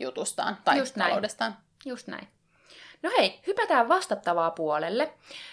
jutustaan 0.00 0.58
tai 0.64 0.78
Just 0.78 0.96
näin. 0.96 1.08
taloudestaan. 1.08 1.56
just 1.84 2.06
näin. 2.06 2.28
No 3.02 3.10
hei, 3.18 3.40
hypätään 3.46 3.88
vastattavaa 3.88 4.50
puolelle. 4.50 5.12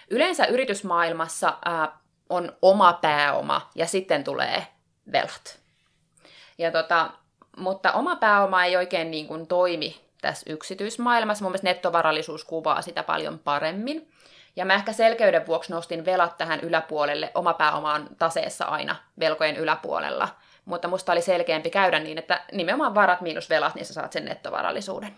Yleensä 0.09 0.45
yritysmaailmassa 0.45 1.57
ää, 1.65 1.97
on 2.29 2.57
oma 2.61 2.93
pääoma 2.93 3.69
ja 3.75 3.85
sitten 3.87 4.23
tulee 4.23 4.67
velat. 5.11 5.59
Ja 6.57 6.71
tota, 6.71 7.09
mutta 7.57 7.91
oma 7.93 8.15
pääoma 8.15 8.63
ei 8.65 8.77
oikein 8.77 9.11
niin 9.11 9.27
kuin 9.27 9.47
toimi 9.47 10.06
tässä 10.21 10.53
yksityismaailmassa. 10.53 11.43
Mun 11.43 11.51
mielestä 11.51 11.67
nettovarallisuus 11.67 12.43
kuvaa 12.43 12.81
sitä 12.81 13.03
paljon 13.03 13.39
paremmin. 13.39 14.11
Ja 14.55 14.65
mä 14.65 14.73
ehkä 14.73 14.93
selkeyden 14.93 15.47
vuoksi 15.47 15.71
nostin 15.71 16.05
velat 16.05 16.37
tähän 16.37 16.59
yläpuolelle. 16.59 17.31
Oma 17.35 17.53
pääoma 17.53 17.93
on 17.93 18.09
taseessa 18.17 18.65
aina 18.65 18.95
velkojen 19.19 19.57
yläpuolella. 19.57 20.29
Mutta 20.65 20.87
musta 20.87 21.11
oli 21.11 21.21
selkeämpi 21.21 21.69
käydä 21.69 21.99
niin, 21.99 22.17
että 22.17 22.41
nimenomaan 22.51 22.95
varat 22.95 23.21
miinus 23.21 23.49
velat, 23.49 23.75
niin 23.75 23.85
sä 23.85 23.93
saat 23.93 24.11
sen 24.11 24.25
nettovarallisuuden. 24.25 25.17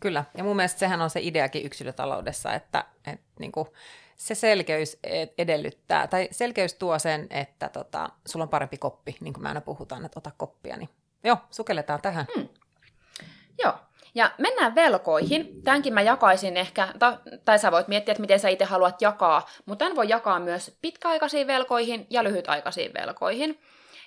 Kyllä, 0.00 0.24
ja 0.36 0.44
mun 0.44 0.56
mielestä 0.56 0.78
sehän 0.78 1.02
on 1.02 1.10
se 1.10 1.20
ideakin 1.22 1.66
yksilötaloudessa, 1.66 2.52
että, 2.52 2.84
että 3.06 3.26
niin 3.38 3.52
kuin 3.52 3.68
se 4.16 4.34
selkeys 4.34 4.98
ed- 5.04 5.34
edellyttää, 5.38 6.06
tai 6.06 6.28
selkeys 6.30 6.74
tuo 6.74 6.98
sen, 6.98 7.26
että 7.30 7.68
tota, 7.68 8.08
sulla 8.26 8.42
on 8.42 8.48
parempi 8.48 8.76
koppi, 8.76 9.16
niin 9.20 9.34
kuin 9.34 9.42
me 9.42 9.48
aina 9.48 9.60
puhutaan, 9.60 10.04
että 10.04 10.18
ota 10.18 10.30
koppia, 10.36 10.76
niin 10.76 10.88
joo, 11.24 11.36
sukelletaan 11.50 12.02
tähän. 12.02 12.26
Hmm. 12.34 12.48
Ja 14.16 14.30
mennään 14.38 14.74
velkoihin. 14.74 15.62
Tämänkin 15.62 15.94
mä 15.94 16.02
jakaisin 16.02 16.56
ehkä, 16.56 16.88
ta, 16.98 17.18
tai 17.44 17.58
sä 17.58 17.72
voit 17.72 17.88
miettiä, 17.88 18.12
että 18.12 18.20
miten 18.20 18.40
sä 18.40 18.48
itse 18.48 18.64
haluat 18.64 19.02
jakaa, 19.02 19.46
mutta 19.66 19.84
tämän 19.84 19.96
voi 19.96 20.08
jakaa 20.08 20.40
myös 20.40 20.78
pitkäaikaisiin 20.82 21.46
velkoihin 21.46 22.06
ja 22.10 22.24
lyhytaikaisiin 22.24 22.94
velkoihin. 22.94 23.60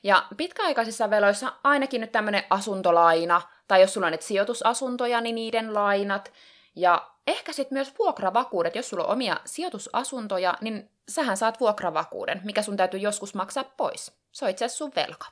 Ja 0.03 0.25
pitkäaikaisissa 0.37 1.09
veloissa 1.09 1.53
ainakin 1.63 2.01
nyt 2.01 2.11
tämmöinen 2.11 2.43
asuntolaina, 2.49 3.41
tai 3.67 3.81
jos 3.81 3.93
sulla 3.93 4.07
on 4.07 4.11
nyt 4.11 4.21
sijoitusasuntoja, 4.21 5.21
niin 5.21 5.35
niiden 5.35 5.73
lainat. 5.73 6.33
Ja 6.75 7.09
ehkä 7.27 7.53
sitten 7.53 7.75
myös 7.75 7.93
vuokravakuudet. 7.99 8.75
Jos 8.75 8.89
sulla 8.89 9.03
on 9.03 9.11
omia 9.11 9.37
sijoitusasuntoja, 9.45 10.57
niin 10.61 10.89
sähän 11.09 11.37
saat 11.37 11.59
vuokravakuuden, 11.59 12.41
mikä 12.43 12.61
sun 12.61 12.77
täytyy 12.77 12.99
joskus 12.99 13.33
maksaa 13.33 13.63
pois. 13.63 14.19
Se 14.31 14.45
on 14.45 14.51
itse 14.51 14.65
asiassa 14.65 14.77
sun 14.77 14.91
velka. 14.95 15.25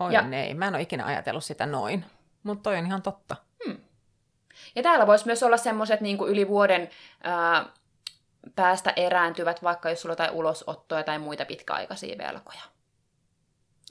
Oi 0.00 0.12
Ja- 0.12 0.22
nei, 0.22 0.54
mä 0.54 0.68
en 0.68 0.74
ole 0.74 0.82
ikinä 0.82 1.06
ajatellut 1.06 1.44
sitä 1.44 1.66
noin. 1.66 2.04
Mutta 2.44 2.62
toi 2.62 2.78
on 2.78 2.86
ihan 2.86 3.02
totta. 3.02 3.36
Ja 4.76 4.82
täällä 4.82 5.06
voisi 5.06 5.26
myös 5.26 5.42
olla 5.42 5.56
semmoiset 5.56 6.00
niin 6.00 6.18
yli 6.28 6.48
vuoden 6.48 6.90
ää, 7.22 7.64
päästä 8.56 8.92
erääntyvät, 8.96 9.62
vaikka 9.62 9.90
jos 9.90 10.00
sulla 10.02 10.12
on 10.12 10.12
jotain 10.12 10.30
ulosottoja 10.30 11.02
tai 11.02 11.18
muita 11.18 11.44
pitkäaikaisia 11.44 12.18
velkoja. 12.18 12.60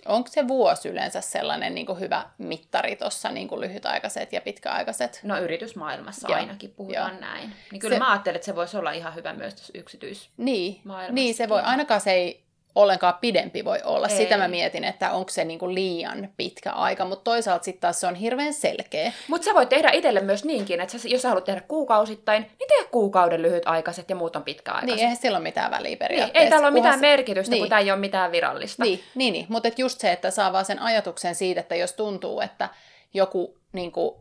Onko 0.06 0.30
se 0.32 0.48
vuosi 0.48 0.90
yleensä 0.90 1.22
sellainen 1.22 1.76
niin 1.76 1.86
kuin 1.86 2.00
hyvä 2.00 2.26
mittari 2.38 2.96
tuossa 2.96 3.30
niin 3.30 3.50
lyhytaikaiset 3.60 4.34
ja 4.34 4.42
pitkäaikaiset? 4.42 5.20
No 5.24 5.40
yritysmaailmassa 5.40 6.28
Joo, 6.28 6.40
ainakin 6.40 6.72
puhutaan 6.72 7.12
joo. 7.12 7.22
näin. 7.22 7.56
Niin 7.72 7.80
kyllä 7.80 7.96
Se- 7.96 8.00
mä 8.00 8.12
ajattelen, 8.12 8.36
että 8.36 8.46
se 8.46 8.56
voisi 8.56 8.78
olla 8.78 8.92
ihan 8.92 9.16
hyvä 9.16 9.34
myös 9.34 9.56
tässä 9.56 9.74
yksityis... 9.76 10.30
Niin, 10.38 10.82
niin 11.10 11.36
se 11.36 11.50
voi, 11.50 11.62
ainakaan 11.62 12.02
se 12.02 12.12
ei 12.12 12.44
ollenkaan 12.76 13.14
pidempi 13.22 13.66
voi 13.66 13.80
olla. 13.84 14.08
Ei. 14.08 14.18
Sitä 14.18 14.38
mä 14.38 14.48
mietin, 14.48 14.84
että 14.84 15.12
onko 15.12 15.30
se 15.32 15.44
niin 15.44 15.60
kuin 15.60 15.76
liian 15.76 16.30
pitkä 16.38 16.72
aika, 16.72 17.06
mutta 17.06 17.24
toisaalta 17.24 17.64
sitten 17.64 17.82
taas 17.82 18.00
se 18.00 18.08
on 18.08 18.16
hirveän 18.16 18.54
selkeä. 18.54 19.12
Mutta 19.28 19.46
sä 19.46 19.54
voit 19.54 19.70
tehdä 19.70 19.92
itselle 19.92 20.22
myös 20.22 20.46
niinkin, 20.46 20.82
että 20.82 20.98
sä, 20.98 21.08
jos 21.08 21.22
sä 21.22 21.28
haluat 21.30 21.44
tehdä 21.44 21.62
kuukausittain, 21.62 22.42
niin 22.42 22.68
tee 22.68 22.84
kuukauden 22.92 23.42
lyhytaikaiset 23.42 24.10
ja 24.10 24.16
muut 24.16 24.36
on 24.36 24.44
pitkäaikaiset. 24.44 24.96
Niin, 24.96 25.00
eihän 25.04 25.18
sillä 25.18 25.38
ole 25.38 25.44
mitään 25.44 25.72
väliä 25.72 25.90
Niin, 25.90 25.98
periaatteessa. 26.00 26.44
ei 26.44 26.50
tällä 26.50 26.68
ole 26.68 26.74
mitään 26.74 26.94
kunhan- 26.94 27.02
merkitystä, 27.02 27.52
Niin. 27.52 27.62
kun 27.62 27.70
tämä 27.70 27.80
ei 27.82 27.92
ole 27.92 28.00
mitään 28.00 28.32
virallista. 28.32 28.84
Niin, 28.84 29.04
niin, 29.16 29.34
niin. 29.34 29.46
mutta 29.50 29.70
just 29.78 30.00
se, 30.00 30.12
että 30.12 30.32
saa 30.32 30.54
vaan 30.54 30.66
sen 30.66 30.80
ajatuksen 30.80 31.36
siitä, 31.36 31.60
että 31.62 31.76
jos 31.76 31.94
tuntuu, 31.94 32.42
että 32.42 32.70
joku 33.14 33.58
niin 33.74 33.92
kuin, 33.92 34.16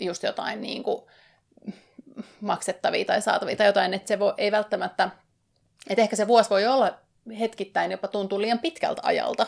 just 0.00 0.22
jotain 0.22 0.60
niin 0.60 0.82
kuin, 0.82 1.02
maksettavia 2.40 3.04
tai 3.04 3.22
saatavia 3.22 3.56
tai 3.56 3.66
jotain, 3.66 3.94
että 3.94 4.08
se 4.08 4.18
voi, 4.18 4.34
ei 4.38 4.52
välttämättä, 4.52 5.08
että 5.90 6.02
ehkä 6.02 6.16
se 6.16 6.28
vuosi 6.28 6.50
voi 6.50 6.66
olla 6.66 6.94
hetkittäin 7.40 7.90
jopa 7.90 8.08
tuntuu 8.08 8.40
liian 8.40 8.58
pitkältä 8.58 9.02
ajalta. 9.04 9.46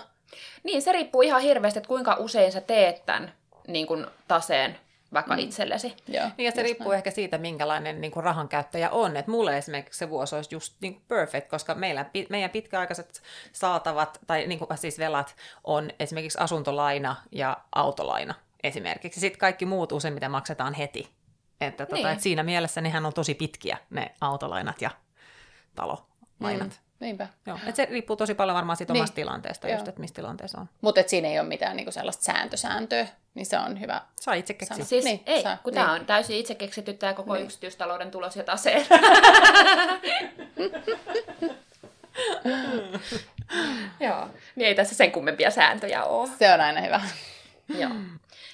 Niin, 0.63 0.83
se 0.83 0.93
riippuu 0.93 1.23
ihan 1.23 1.43
hirveästi, 1.43 1.79
että 1.79 1.89
kuinka 1.89 2.15
usein 2.15 2.53
sä 2.53 2.61
teet 2.61 3.07
tämän 3.07 3.33
niin 3.67 3.87
kuin 3.87 4.07
taseen 4.29 4.79
vaikka 5.13 5.35
mm. 5.35 5.39
itsellesi. 5.41 5.95
Joo, 6.09 6.27
Niin 6.37 6.47
ja 6.47 6.53
se 6.53 6.63
riippuu 6.63 6.93
ehkä 6.93 7.11
siitä, 7.11 7.39
minkälainen 7.39 8.01
niin 8.01 8.11
kuin 8.11 8.25
rahan 8.25 8.49
käyttäjä 8.49 8.91
on. 8.91 9.17
Et 9.17 9.27
mulle 9.27 9.59
esimerkiksi 9.59 9.99
se 9.99 10.11
vuosi 10.11 10.37
olisi 10.37 10.55
just 10.55 10.75
niin 10.81 10.95
kuin 10.95 11.05
perfect, 11.09 11.49
koska 11.49 11.75
meillä, 11.75 12.05
pi- 12.05 12.27
meidän 12.31 12.51
pitkäaikaiset 12.51 13.23
saatavat, 13.53 14.19
tai 14.27 14.47
niin 14.47 14.59
kuin, 14.59 14.79
siis 14.79 14.99
velat, 14.99 15.35
on 15.65 15.91
esimerkiksi 16.01 16.39
asuntolaina 16.39 17.17
ja 17.33 17.57
autolaina 17.75 18.35
esimerkiksi. 18.63 19.21
Sitten 19.21 19.39
kaikki 19.39 19.67
muut 19.67 19.93
useimmiten 19.93 20.31
maksetaan 20.31 20.75
heti. 20.75 21.09
Että 21.61 21.87
tota, 21.87 21.97
Niin. 21.97 22.09
et 22.09 22.21
siinä 22.21 22.43
mielessä 22.43 22.81
nehän 22.81 23.07
on 23.07 23.13
tosi 23.13 23.35
pitkiä, 23.35 23.79
ne 23.91 24.15
autolainat 24.21 24.83
ja 24.83 24.91
talolainat. 25.75 26.69
Mm, 26.69 26.88
niinpä. 27.01 27.27
Joo. 27.47 27.59
Et 27.67 27.77
se 27.77 27.85
riippuu 27.91 28.17
tosi 28.17 28.35
paljon 28.35 28.55
varmaan 28.57 28.77
siitä 28.77 28.93
Niin. 28.93 29.01
omasta 29.01 29.15
tilanteesta, 29.15 29.69
Joo. 29.69 29.77
just, 29.77 29.89
että 29.89 30.01
missä 30.01 30.15
tilanteessa 30.15 30.59
on. 30.61 30.69
Mutta 30.81 31.01
siinä 31.07 31.29
ei 31.29 31.39
ole 31.41 31.49
mitään 31.49 31.77
niinku 31.77 31.93
sellaista 31.93 32.25
sääntösääntöä, 32.25 33.07
niin 33.35 33.47
se 33.47 33.59
on 33.59 33.81
hyvä. 33.81 34.01
Saa 34.21 34.35
itse 34.35 34.55
keksiä. 34.55 34.85
Siis 34.85 35.05
Niin, 35.05 35.23
ei, 35.27 35.43
sä- 35.43 35.59
kun 35.63 35.73
niin. 35.73 35.81
tämä 35.83 35.93
on 35.93 36.07
täysin 36.07 36.37
itse 36.37 36.55
keksitty 36.55 36.93
tämä 36.95 37.15
koko 37.15 37.33
Niin. 37.33 37.39
niin. 37.41 37.45
yksityistalouden 37.47 38.11
tulos 38.11 38.37
ja 38.37 38.45
tase. 38.45 38.87
Joo, 44.01 44.29
niin 44.57 44.69
ei 44.69 44.75
tässä 44.75 44.95
sen 44.95 45.13
kummempia 45.13 45.51
sääntöjä 45.51 46.05
ole. 46.05 46.29
Se 46.39 46.53
on 46.55 46.61
aina 46.61 46.81
hyvä. 46.81 47.01
Joo. 47.69 47.91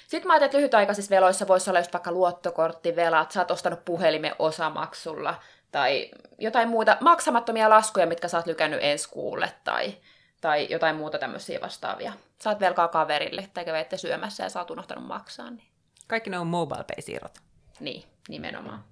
Sitten 0.07 0.27
mä 0.27 0.33
ajattelin, 0.33 0.45
että 0.45 0.57
lyhytaikaisissa 0.57 1.09
veloissa 1.15 1.47
voisi 1.47 1.69
olla 1.69 1.79
just 1.79 1.93
vaikka 1.93 2.11
luottokorttivelat, 2.11 3.31
sä 3.31 3.39
oot 3.39 3.51
ostanut 3.51 3.85
puhelimen 3.85 4.35
osamaksulla, 4.39 5.35
tai 5.75 6.11
jotain 6.39 6.69
muuta 6.69 6.97
maksamattomia 7.01 7.69
laskuja, 7.69 8.05
mitkä 8.07 8.27
sä 8.27 8.37
oot 8.37 8.45
lykännyt 8.45 8.79
ensi 8.83 9.09
kuulle, 9.09 9.53
tai, 9.63 9.97
tai 10.41 10.67
jotain 10.69 10.95
muuta 10.95 11.17
tämmöisiä 11.17 11.61
vastaavia. 11.61 12.13
Oot 12.45 12.59
velkaa 12.59 12.87
kaverille, 12.87 13.49
tai 13.53 13.65
kävette 13.65 13.97
syömässä 13.97 14.43
ja 14.43 14.49
sä 14.49 14.59
oot 14.59 14.71
unohtanut 14.71 15.07
maksaa, 15.07 15.49
niin 15.49 15.67
Kaikki 16.07 16.29
ne 16.29 16.39
on 16.39 16.47
mobile 16.47 16.83
pay 16.83 17.01
siirrot. 17.01 17.39
niin, 17.79 18.03
nimenomaan. 18.27 18.83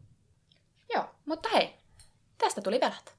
Joo, 0.93 1.05
mutta 1.25 1.49
hei, 1.49 1.73
tästä 2.37 2.61
tuli 2.61 2.79
velat. 2.79 3.15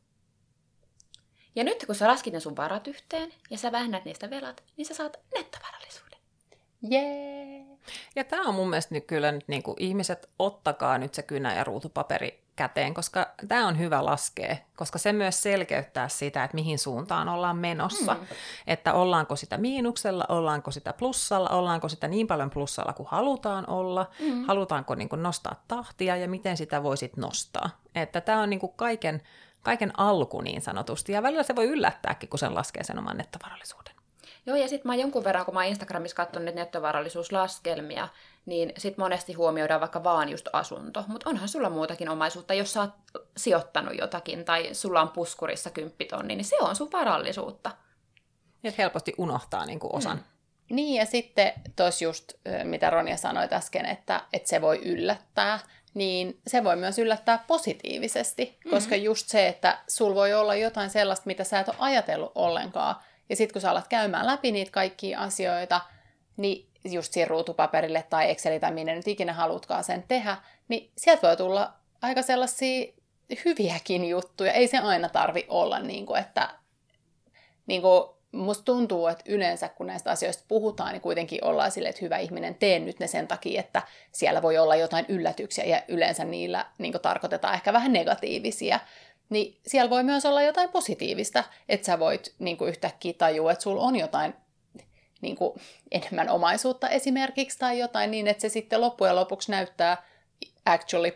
Ja 1.54 1.64
nyt 1.64 1.86
kun 1.86 1.94
sä 1.94 2.08
laskit 2.08 2.32
ne 2.32 2.40
sun 2.40 2.56
varat 2.56 2.86
yhteen 2.86 3.32
ja 3.50 3.58
sä 3.58 3.72
vähennät 3.72 4.04
niistä 4.04 4.30
velat, 4.30 4.62
niin 4.76 4.86
sä 4.86 4.94
saat 4.94 5.16
nettovarallisuuden. 5.34 6.18
Jee! 6.82 7.64
Ja 8.16 8.24
tämä 8.24 8.48
on 8.48 8.54
mun 8.54 8.70
mielestä 8.70 8.94
nyt 8.94 9.04
kyllä 9.06 9.32
nyt 9.32 9.48
niin 9.48 9.62
kuin 9.62 9.76
ihmiset, 9.78 10.30
ottakaa 10.38 10.98
nyt 10.98 11.14
se 11.14 11.22
kynä 11.22 11.54
ja 11.54 11.64
ruutupaperi 11.64 12.43
käteen, 12.56 12.94
koska 12.94 13.26
tämä 13.48 13.68
on 13.68 13.78
hyvä 13.78 14.04
laskea, 14.04 14.56
koska 14.76 14.98
se 14.98 15.12
myös 15.12 15.42
selkeyttää 15.42 16.08
sitä, 16.08 16.44
että 16.44 16.54
mihin 16.54 16.78
suuntaan 16.78 17.28
ollaan 17.28 17.56
menossa. 17.56 18.14
Mm. 18.14 18.26
Että 18.66 18.94
ollaanko 18.94 19.36
sitä 19.36 19.58
miinuksella, 19.58 20.24
ollaanko 20.28 20.70
sitä 20.70 20.92
plussalla, 20.92 21.48
ollaanko 21.48 21.88
sitä 21.88 22.08
niin 22.08 22.26
paljon 22.26 22.50
plussalla 22.50 22.92
kuin 22.92 23.08
halutaan 23.10 23.70
olla, 23.70 24.10
mm. 24.20 24.44
halutaanko 24.44 24.94
niin 24.94 25.08
kuin 25.08 25.22
nostaa 25.22 25.62
tahtia 25.68 26.16
ja 26.16 26.28
miten 26.28 26.56
sitä 26.56 26.82
voisit 26.82 27.16
nostaa. 27.16 27.70
Että 27.94 28.20
tämä 28.20 28.40
on 28.40 28.50
niin 28.50 28.60
kuin 28.60 28.72
kaiken, 28.76 29.22
kaiken 29.62 29.92
alku 29.98 30.40
niin 30.40 30.62
sanotusti, 30.62 31.12
ja 31.12 31.22
välillä 31.22 31.42
se 31.42 31.56
voi 31.56 31.66
yllättääkin, 31.66 32.28
kun 32.28 32.38
sen 32.38 32.54
laskee 32.54 32.84
sen 32.84 32.98
oman 32.98 33.16
nettovarallisuuden. 33.16 33.94
Joo, 34.46 34.56
ja 34.56 34.68
sitten 34.68 34.88
mä 34.88 34.94
jonkun 34.94 35.24
verran, 35.24 35.44
kun 35.44 35.54
mä 35.54 35.64
Instagramissa 35.64 36.16
katsonut 36.16 36.44
niitä 36.44 36.60
nettovarallisuuslaskelmia, 36.60 38.08
niin 38.46 38.72
sitten 38.78 39.04
monesti 39.04 39.32
huomioidaan 39.32 39.80
vaikka 39.80 40.04
vaan 40.04 40.28
just 40.28 40.48
asunto. 40.52 41.04
Mutta 41.06 41.30
onhan 41.30 41.48
sulla 41.48 41.70
muutakin 41.70 42.08
omaisuutta, 42.08 42.54
jos 42.54 42.72
sä 42.72 42.80
oot 42.80 42.90
sijoittanut 43.36 43.98
jotakin 43.98 44.44
tai 44.44 44.74
sulla 44.74 45.02
on 45.02 45.08
puskurissa 45.08 45.70
kymppitonni, 45.70 46.36
niin 46.36 46.44
se 46.44 46.56
on 46.60 46.76
sun 46.76 46.92
varallisuutta. 46.92 47.70
Että 48.64 48.82
helposti 48.82 49.14
unohtaa 49.18 49.66
niin 49.66 49.80
kuin 49.80 49.94
osan. 49.94 50.16
Mm. 50.16 50.24
Niin, 50.76 50.94
ja 50.94 51.06
sitten 51.06 51.52
tuossa 51.76 52.04
just, 52.04 52.32
mitä 52.64 52.90
Ronja 52.90 53.16
sanoi 53.16 53.48
äsken, 53.52 53.86
että, 53.86 54.22
että 54.32 54.48
se 54.48 54.60
voi 54.60 54.80
yllättää, 54.84 55.58
niin 55.94 56.40
se 56.46 56.64
voi 56.64 56.76
myös 56.76 56.98
yllättää 56.98 57.44
positiivisesti, 57.46 58.44
mm-hmm. 58.44 58.70
koska 58.70 58.96
just 58.96 59.28
se, 59.28 59.48
että 59.48 59.78
sul 59.88 60.14
voi 60.14 60.34
olla 60.34 60.54
jotain 60.54 60.90
sellaista, 60.90 61.26
mitä 61.26 61.44
sä 61.44 61.60
et 61.60 61.68
ole 61.68 61.76
ajatellut 61.78 62.32
ollenkaan, 62.34 62.96
ja 63.28 63.36
sitten 63.36 63.52
kun 63.52 63.62
sä 63.62 63.70
alat 63.70 63.88
käymään 63.88 64.26
läpi 64.26 64.52
niitä 64.52 64.70
kaikkia 64.70 65.20
asioita, 65.20 65.80
niin 66.36 66.73
just 66.84 67.12
siihen 67.12 67.30
ruutupaperille 67.30 68.04
tai 68.10 68.30
Exceli 68.30 68.60
tai 68.60 68.72
minne 68.72 68.94
nyt 68.94 69.08
ikinä 69.08 69.32
halutkaan 69.32 69.84
sen 69.84 70.04
tehdä, 70.08 70.36
niin 70.68 70.90
sieltä 70.96 71.28
voi 71.28 71.36
tulla 71.36 71.72
aika 72.02 72.22
sellaisia 72.22 72.92
hyviäkin 73.44 74.08
juttuja. 74.08 74.52
Ei 74.52 74.68
se 74.68 74.78
aina 74.78 75.08
tarvi 75.08 75.46
olla 75.48 75.78
niin 75.78 76.06
kuin, 76.06 76.20
että 76.20 76.48
niin 77.66 77.82
kuin, 77.82 78.08
musta 78.32 78.64
tuntuu, 78.64 79.06
että 79.06 79.24
yleensä 79.28 79.68
kun 79.68 79.86
näistä 79.86 80.10
asioista 80.10 80.44
puhutaan, 80.48 80.92
niin 80.92 81.00
kuitenkin 81.00 81.44
ollaan 81.44 81.70
silleen, 81.70 81.90
että 81.90 82.04
hyvä 82.04 82.18
ihminen, 82.18 82.54
tee 82.54 82.78
nyt 82.78 83.00
ne 83.00 83.06
sen 83.06 83.28
takia, 83.28 83.60
että 83.60 83.82
siellä 84.12 84.42
voi 84.42 84.58
olla 84.58 84.76
jotain 84.76 85.04
yllätyksiä 85.08 85.64
ja 85.64 85.82
yleensä 85.88 86.24
niillä 86.24 86.66
niin 86.78 86.92
kuin, 86.92 87.02
tarkoitetaan 87.02 87.54
ehkä 87.54 87.72
vähän 87.72 87.92
negatiivisia. 87.92 88.80
Niin 89.30 89.60
siellä 89.66 89.90
voi 89.90 90.02
myös 90.02 90.26
olla 90.26 90.42
jotain 90.42 90.68
positiivista, 90.68 91.44
että 91.68 91.86
sä 91.86 91.98
voit 91.98 92.34
niin 92.38 92.56
kuin, 92.56 92.68
yhtäkkiä 92.68 93.12
tajua, 93.18 93.52
että 93.52 93.62
sulla 93.62 93.82
on 93.82 93.96
jotain 93.96 94.34
niin 95.20 95.36
kuin, 95.36 95.60
enemmän 95.90 96.28
omaisuutta 96.28 96.88
esimerkiksi 96.88 97.58
tai 97.58 97.78
jotain 97.78 98.10
niin, 98.10 98.28
että 98.28 98.40
se 98.40 98.48
sitten 98.48 98.80
loppujen 98.80 99.16
lopuksi 99.16 99.50
näyttää 99.50 100.02
actually 100.66 101.12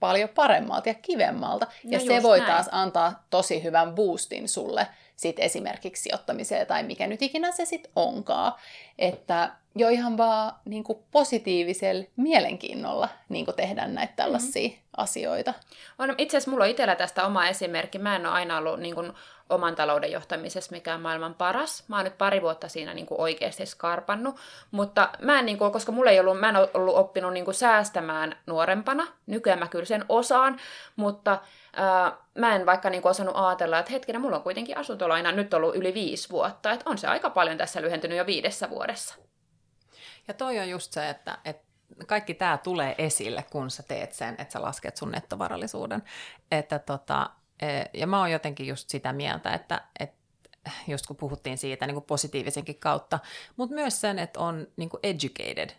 paljon 0.00 0.28
paremmalta 0.28 0.88
ja 0.88 0.94
kivemmalta. 0.94 1.66
Ja 1.84 1.98
No 1.98 2.04
se 2.04 2.12
just 2.14 2.22
voi 2.22 2.38
näin. 2.38 2.50
taas 2.52 2.68
antaa 2.72 3.26
tosi 3.30 3.62
hyvän 3.62 3.94
boostin 3.94 4.48
sulle 4.48 4.86
sit 5.22 5.38
esimerkiksi 5.38 6.02
sijoittamiseen 6.02 6.66
tai 6.66 6.82
mikä 6.82 7.06
nyt 7.06 7.22
ikinä 7.22 7.52
se 7.52 7.64
sitten 7.64 7.92
onkaan. 7.96 8.52
Että 8.98 9.50
jo 9.74 9.88
ihan 9.88 10.16
vaan 10.16 10.52
niin 10.64 10.84
kuin 10.84 10.98
positiivisella 11.10 12.04
mielenkiinnolla 12.16 13.08
niin 13.28 13.44
kuin 13.44 13.56
tehdä 13.56 13.86
näitä 13.86 14.12
tällaisia 14.16 14.68
mm-hmm. 14.68 14.82
asioita. 14.96 15.54
On, 15.98 16.14
itse 16.18 16.36
asiassa 16.36 16.50
mulla 16.50 16.64
on 16.64 16.70
itsellä 16.70 16.96
tästä 16.96 17.26
oma 17.26 17.46
esimerkki. 17.46 17.98
Mä 17.98 18.16
en 18.16 18.26
ole 18.26 18.34
aina 18.34 18.58
ollut 18.58 18.80
niin 18.80 18.94
kuin, 18.94 19.12
oman 19.50 19.74
talouden 19.74 20.12
johtamisessa 20.12 20.72
mikään 20.72 21.00
maailman 21.00 21.34
paras. 21.34 21.84
Mä 21.88 21.96
oon 21.96 22.04
nyt 22.04 22.18
pari 22.18 22.42
vuotta 22.42 22.68
siinä 22.68 22.94
niin 22.94 23.06
kuin, 23.06 23.20
oikeasti 23.20 23.66
skarpannut. 23.66 24.36
Mutta 24.70 25.08
mä 25.20 25.38
en, 25.38 25.46
niin 25.46 25.58
kuin, 25.58 25.72
koska 25.72 25.92
mulla 25.92 26.10
ei 26.10 26.20
ollut, 26.20 26.40
mä 26.40 26.48
en 26.48 26.56
ollut 26.74 26.96
oppinut 26.96 27.32
niin 27.32 27.44
kuin, 27.44 27.54
säästämään 27.54 28.36
nuorempana. 28.46 29.06
Nykyään 29.26 29.58
mä 29.58 29.68
kyllä 29.68 29.84
sen 29.84 30.04
osaan, 30.08 30.60
mutta 30.96 31.38
mä 32.38 32.54
en 32.54 32.66
vaikka 32.66 32.90
niin 32.90 33.02
kuin, 33.02 33.10
osannut 33.10 33.36
ajatella, 33.36 33.78
että 33.78 33.92
hetkinen, 33.92 34.20
mulla 34.20 34.36
on 34.36 34.42
kuitenkin 34.42 34.76
asuntolaina 34.76 35.32
nyt 35.32 35.54
ollut 35.54 35.76
yli 35.76 35.94
viisi 35.94 36.30
vuotta. 36.30 36.72
Että 36.72 36.90
on 36.90 36.98
se 36.98 37.06
aika 37.06 37.30
paljon 37.30 37.58
tässä 37.58 37.82
lyhentynyt 37.82 38.18
jo 38.18 38.26
viidessä 38.26 38.70
vuodessa. 38.70 39.14
Ja 40.28 40.34
toi 40.34 40.58
on 40.58 40.68
just 40.68 40.92
se, 40.92 41.08
että, 41.08 41.38
että 41.44 41.64
kaikki 42.06 42.34
tämä 42.34 42.58
tulee 42.58 42.94
esille, 42.98 43.44
kun 43.50 43.70
sä 43.70 43.82
teet 43.82 44.12
sen, 44.12 44.34
että 44.38 44.52
sä 44.52 44.62
lasket 44.62 44.96
sun 44.96 45.10
nettovarallisuuden. 45.10 46.02
Että 46.50 46.78
tota, 46.78 47.30
e, 47.62 47.66
ja 47.94 48.06
mä 48.06 48.18
oon 48.18 48.30
jotenkin 48.30 48.66
just 48.66 48.88
sitä 48.88 49.12
mieltä, 49.12 49.50
että, 49.50 49.80
että 50.00 50.21
just 50.88 51.06
kun 51.06 51.16
puhuttiin 51.16 51.58
siitä 51.58 51.86
niin 51.86 51.94
kuin 51.94 52.04
positiivisenkin 52.04 52.78
kautta, 52.78 53.18
mutta 53.56 53.74
myös 53.74 54.00
sen, 54.00 54.18
että 54.18 54.40
on 54.40 54.66
niin 54.76 54.88
kuin 54.88 55.00
educated, 55.02 55.70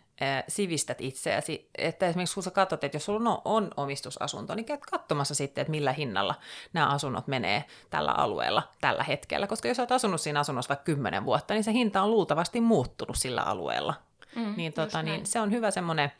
sivistät 0.48 1.00
itseäsi, 1.00 1.70
että 1.78 2.06
esimerkiksi 2.06 2.34
kun 2.34 2.42
sä 2.42 2.50
katsot, 2.50 2.84
että 2.84 2.96
jos 2.96 3.04
sulla 3.04 3.30
on, 3.30 3.40
on 3.44 3.70
omistusasunto, 3.76 4.54
niin 4.54 4.64
käyt 4.64 4.86
katsomassa 4.86 5.34
sitten, 5.34 5.62
että 5.62 5.70
millä 5.70 5.92
hinnalla 5.92 6.34
nämä 6.72 6.86
asunnot 6.86 7.26
menee 7.26 7.64
tällä 7.90 8.12
alueella 8.12 8.62
tällä 8.80 9.02
hetkellä, 9.02 9.46
koska 9.46 9.68
jos 9.68 9.78
olet 9.78 9.92
asunut 9.92 10.20
siinä 10.20 10.40
asunnossa 10.40 10.68
vaikka 10.68 10.84
kymmenen 10.84 11.24
vuotta, 11.24 11.54
niin 11.54 11.64
se 11.64 11.72
hinta 11.72 12.02
on 12.02 12.10
luultavasti 12.10 12.60
muuttunut 12.60 13.16
sillä 13.16 13.42
alueella. 13.42 13.94
Mm, 14.36 14.54
niin, 14.56 14.72
tota, 14.72 15.02
niin 15.02 15.26
se 15.26 15.40
on 15.40 15.50
hyvä 15.50 15.70
semmoinen 15.70 16.12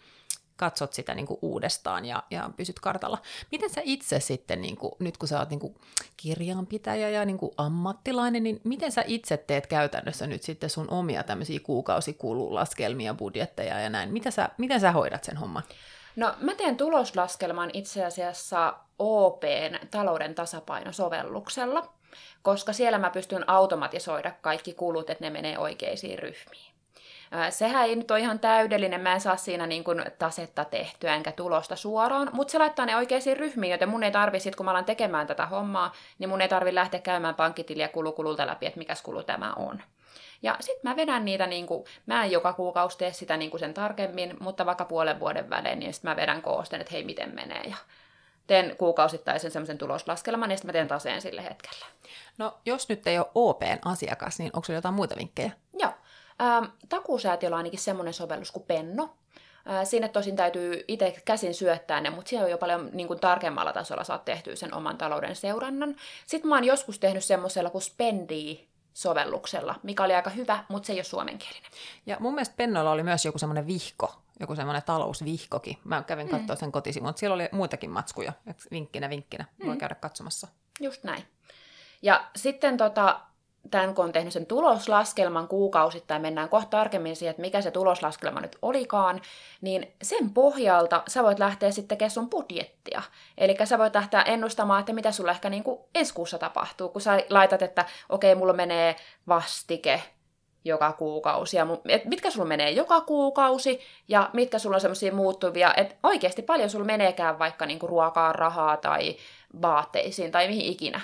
katsot 0.57 0.93
sitä 0.93 1.14
niin 1.14 1.27
kuin 1.27 1.38
uudestaan 1.43 2.05
ja, 2.05 2.23
ja 2.31 2.51
pysyt 2.57 2.81
kartalla. 2.81 3.19
Miten 3.53 3.71
sä 3.71 3.81
itse 3.85 4.21
sitten, 4.21 4.62
niin 4.62 4.77
kuin, 4.77 4.93
nyt 4.99 5.17
kun 5.17 5.29
sä 5.29 5.38
oot 5.38 5.51
niin 5.51 5.61
kuin 5.61 5.75
kirjanpitäjä 6.17 7.09
ja 7.09 7.25
niin 7.25 7.38
kuin 7.38 7.53
ammattilainen, 7.57 8.43
niin 8.43 8.61
miten 8.64 8.93
sä 8.93 9.05
itse 9.07 9.37
teet 9.37 9.67
käytännössä 9.67 10.27
nyt 10.27 10.43
sitten 10.43 10.71
sun 10.71 10.90
omia 10.90 11.23
tämmöisiä 11.23 11.61
kuukausikululaskelmia, 11.61 13.14
budjetteja 13.14 13.81
ja 13.81 13.90
näin? 13.90 14.12
Miten 14.12 14.33
sä, 14.33 14.49
miten 14.59 14.81
sä 14.81 14.93
hoidat 14.93 15.25
sen 15.25 15.37
homman? 15.37 15.62
No 16.17 16.35
mä 16.40 16.55
teen 16.55 16.77
tuloslaskelman 16.77 17.71
itse 17.73 18.05
asiassa 18.05 18.75
OPn 18.99 19.87
talouden 19.90 20.35
tasapainosovelluksella, 20.35 21.93
koska 22.43 22.73
siellä 22.73 22.99
mä 22.99 23.11
pystyn 23.11 23.49
automatisoida 23.49 24.33
kaikki 24.40 24.75
kulut, 24.75 25.11
että 25.11 25.25
ne 25.25 25.31
menee 25.31 25.59
oikeisiin 25.59 26.19
ryhmiin. 26.19 26.74
Sehän 27.51 27.85
ei 27.85 27.97
nyt 27.97 28.11
ole 28.11 28.20
ihan 28.20 28.38
täydellinen, 28.38 29.01
mä 29.01 29.12
en 29.12 29.20
saa 29.20 29.37
siinä 29.37 29.66
niin 29.66 29.85
kuin 29.85 30.05
tasetta 30.18 30.64
tehtyä 30.64 31.14
enkä 31.14 31.33
tulosta 31.33 31.77
suoraan, 31.77 32.31
mutta 32.33 32.53
se 32.53 32.59
laittaa 32.59 32.87
ne 32.87 32.97
oikeisiin 32.97 33.37
ryhmiin, 33.37 33.70
joten 33.70 33.88
mun 33.88 34.03
ei 34.03 34.11
tarvi 34.11 34.40
sit, 34.40 34.57
kun 34.57 34.66
mä 34.66 34.70
alan 34.70 34.85
tekemään 34.85 35.27
tätä 35.27 35.47
hommaa, 35.47 35.92
niin 36.18 36.29
mun 36.29 36.40
ei 36.40 36.49
tarvi 36.49 36.75
lähteä 36.75 37.01
käymään 37.01 37.35
pankkitiliä 37.35 37.88
kulukululta 37.88 38.47
läpi, 38.47 38.66
että 38.66 38.79
mikä 38.79 38.94
kulu 39.03 39.23
tämä 39.23 39.53
on. 39.53 39.83
Ja 40.42 40.57
sitten 40.61 40.90
mä 40.90 40.97
vedän 40.97 41.25
niitä, 41.25 41.47
niin 41.47 41.66
kuin, 41.66 41.85
mä 42.07 42.25
en 42.25 42.31
joka 42.31 42.53
kuukausi 42.53 42.99
tee 42.99 43.12
sitä 43.12 43.37
niin 43.37 43.51
kuin 43.51 43.61
sen 43.61 43.75
tarkemmin, 43.75 44.37
mutta 44.40 44.66
vaikka 44.66 44.85
puolen 44.85 45.20
vuoden 45.20 45.51
välein, 45.51 45.79
niin 45.79 45.94
sitten 45.94 46.11
mä 46.11 46.16
vedän 46.16 46.42
koosten, 46.42 46.81
että 46.81 46.92
hei, 46.92 47.05
miten 47.05 47.35
menee. 47.35 47.62
Ja 47.62 47.77
teen 48.47 48.77
kuukausittaisen 48.77 49.51
semmoisen 49.51 49.79
tuloslaskelman, 49.79 50.51
ja 50.51 50.57
sitten 50.57 50.68
mä 50.68 50.73
teen 50.73 50.88
taseen 50.88 51.23
sille 51.23 51.44
hetkellä. 51.44 51.87
No, 52.38 52.59
jos 52.66 52.88
nyt 52.88 53.07
ei 53.07 53.18
ole 53.18 53.27
OPn 53.35 53.79
asiakas, 53.85 54.38
niin 54.38 54.51
onko 54.53 54.73
jotain 54.73 54.94
muita 54.94 55.16
vinkkejä? 55.16 55.53
Ähm, 56.42 56.64
takuusäätiöllä 56.88 57.55
on 57.55 57.59
ainakin 57.59 57.81
semmoinen 57.81 58.14
sovellus 58.14 58.51
kuin 58.51 58.64
Penno. 58.64 59.16
Äh, 59.70 59.87
sinne 59.87 60.09
tosin 60.09 60.37
täytyy 60.37 60.85
itse 60.88 61.23
käsin 61.25 61.55
syöttää 61.55 62.01
ne, 62.01 62.11
mutta 62.11 62.29
siellä 62.29 62.44
on 62.44 62.51
jo 62.51 62.59
paljon 62.59 62.90
niin 62.92 63.07
kuin, 63.07 63.20
tarkemmalla 63.20 63.73
tasolla 63.73 64.05
saat 64.05 64.25
tehtyä 64.25 64.57
sen 64.57 64.75
oman 64.75 64.99
talouden 64.99 65.37
seurannan. 65.37 65.97
Sitten 66.27 66.49
mä 66.49 66.55
oon 66.55 66.64
joskus 66.64 66.99
tehnyt 66.99 67.25
semmoisella 67.25 67.70
kuin 67.70 67.83
Spendi 67.83 68.68
sovelluksella, 68.94 69.75
mikä 69.83 70.05
oli 70.05 70.14
aika 70.14 70.31
hyvä, 70.31 70.64
mutta 70.68 70.87
se 70.87 70.92
ei 70.92 70.99
ole 70.99 71.05
suomenkielinen. 71.05 71.70
Ja 72.07 72.16
mun 72.20 72.35
mielestä 72.35 72.55
Pennolla 72.57 72.90
oli 72.90 73.03
myös 73.03 73.25
joku 73.25 73.38
semmoinen 73.38 73.66
vihko, 73.66 74.14
joku 74.40 74.57
semmoinen 74.57 74.83
talousvihkokin. 74.87 75.79
Mä 75.85 76.03
kävin 76.03 76.29
katsoa 76.29 76.57
mm. 76.57 76.61
sen 76.61 76.73
kotisivun, 76.73 77.09
mutta 77.09 77.20
siellä 77.20 77.35
oli 77.35 77.49
muitakin 77.53 77.90
matskuja, 77.90 78.33
että 78.47 78.64
vinkkinä 78.70 79.11
vinkkinä. 79.11 79.44
Voi 79.64 79.75
mm. 79.75 79.79
käydä 79.79 79.94
katsomassa. 79.94 80.49
Just 80.81 81.05
näin. 81.05 81.25
Ja 82.03 82.25
sitten 82.37 82.77
tota, 82.77 83.20
tämän 83.70 83.94
kun 83.94 84.05
on 84.05 84.12
tehnyt 84.12 84.33
sen 84.33 84.46
tuloslaskelman 84.46 85.48
kuukausittain, 85.48 86.22
mennään 86.22 86.48
kohta 86.48 86.70
tarkemmin 86.70 87.16
siihen, 87.16 87.31
että 87.31 87.40
mikä 87.40 87.61
se 87.61 87.70
tuloslaskelma 87.70 88.40
nyt 88.40 88.59
olikaan, 88.62 89.20
niin 89.61 89.94
sen 90.03 90.31
pohjalta 90.31 91.03
sä 91.09 91.22
voit 91.22 91.38
lähteä 91.38 91.70
sitten 91.70 91.88
tekemään 91.88 92.11
sun 92.11 92.31
budjettia. 92.31 93.03
Eli 93.38 93.57
sä 93.64 93.79
voit 93.79 93.94
lähteä 93.94 94.22
ennustamaan, 94.22 94.81
että 94.81 94.92
mitä 94.92 95.12
sulla 95.12 95.31
ehkä 95.31 95.50
niin 95.50 95.64
kuin 95.64 95.81
ensi 95.94 96.14
kuussa 96.14 96.38
tapahtuu, 96.38 96.88
kun 96.88 97.03
sä 97.03 97.22
laitat, 97.31 97.62
että 97.62 97.85
okei, 98.09 98.33
okay, 98.33 98.38
mulla 98.38 98.53
menee 98.53 98.96
vastike 99.29 100.03
joka 100.64 100.92
kuukausi, 100.92 101.57
ja 101.57 101.66
mitkä 102.05 102.31
sulla 102.31 102.46
menee 102.46 102.70
joka 102.70 103.00
kuukausi, 103.00 103.81
ja 104.09 104.31
mitkä 104.33 104.59
sulla 104.59 104.77
on 104.77 104.81
semmoisia 104.81 105.12
muuttuvia, 105.12 105.74
että 105.77 105.94
oikeasti 106.03 106.42
paljon 106.42 106.70
sulla 106.70 106.85
meneekään 106.85 107.38
vaikka 107.38 107.66
niinku 107.66 107.87
ruokaa, 107.87 108.33
rahaa 108.33 108.77
tai 108.77 109.16
vaatteisiin 109.62 110.33
tai 110.33 110.48
mihin 110.48 110.66
ikinä 110.72 111.00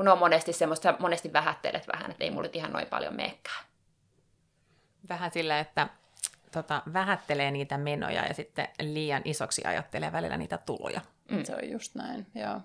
kun 0.00 0.08
on 0.08 0.18
monesti 0.18 0.52
semmoista, 0.52 0.94
monesti 0.98 1.32
vähättelet 1.32 1.88
vähän, 1.92 2.10
että 2.10 2.24
ei 2.24 2.30
mulle 2.30 2.50
ihan 2.52 2.72
noin 2.72 2.86
paljon 2.86 3.16
meekään. 3.16 3.64
Vähän 5.08 5.30
sillä, 5.30 5.58
että 5.58 5.88
tota, 6.52 6.82
vähättelee 6.92 7.50
niitä 7.50 7.78
menoja 7.78 8.26
ja 8.26 8.34
sitten 8.34 8.68
liian 8.82 9.22
isoksi 9.24 9.62
ajattelee 9.64 10.12
välillä 10.12 10.36
niitä 10.36 10.58
tuloja. 10.58 11.00
Mm. 11.30 11.44
Se 11.44 11.54
on 11.54 11.70
just 11.70 11.94
näin, 11.94 12.26
joo. 12.34 12.60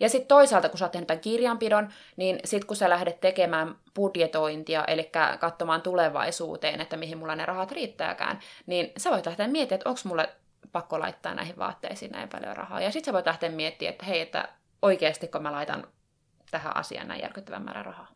Ja 0.00 0.08
sitten 0.08 0.28
toisaalta, 0.28 0.68
kun 0.68 0.78
sä 0.78 0.84
oot 0.84 0.92
tehnyt 0.92 1.06
tämän 1.06 1.20
kirjanpidon, 1.20 1.88
niin 2.16 2.40
sitten 2.44 2.66
kun 2.66 2.76
sä 2.76 2.90
lähdet 2.90 3.20
tekemään 3.20 3.74
budjetointia, 3.94 4.84
eli 4.84 5.10
katsomaan 5.40 5.82
tulevaisuuteen, 5.82 6.80
että 6.80 6.96
mihin 6.96 7.18
mulla 7.18 7.36
ne 7.36 7.46
rahat 7.46 7.72
riittääkään, 7.72 8.38
niin 8.66 8.92
sä 8.96 9.10
voit 9.10 9.26
lähteä 9.26 9.48
miettimään, 9.48 9.78
että 9.78 9.90
onko 9.90 10.00
mulle 10.04 10.28
pakko 10.72 11.00
laittaa 11.00 11.34
näihin 11.34 11.58
vaatteisiin 11.58 12.12
näin 12.12 12.28
paljon 12.28 12.56
rahaa. 12.56 12.80
Ja 12.80 12.90
sitten 12.90 13.10
sä 13.10 13.12
voit 13.12 13.26
lähteä 13.26 13.50
miettimään, 13.50 13.92
että 13.92 14.06
hei, 14.06 14.20
että 14.20 14.48
oikeasti 14.82 15.28
kun 15.28 15.42
mä 15.42 15.52
laitan 15.52 15.86
tähän 16.54 16.76
asiaan 16.76 17.08
näin 17.08 17.22
järkyttävän 17.22 17.62
määrän 17.62 17.84
rahaa. 17.84 18.08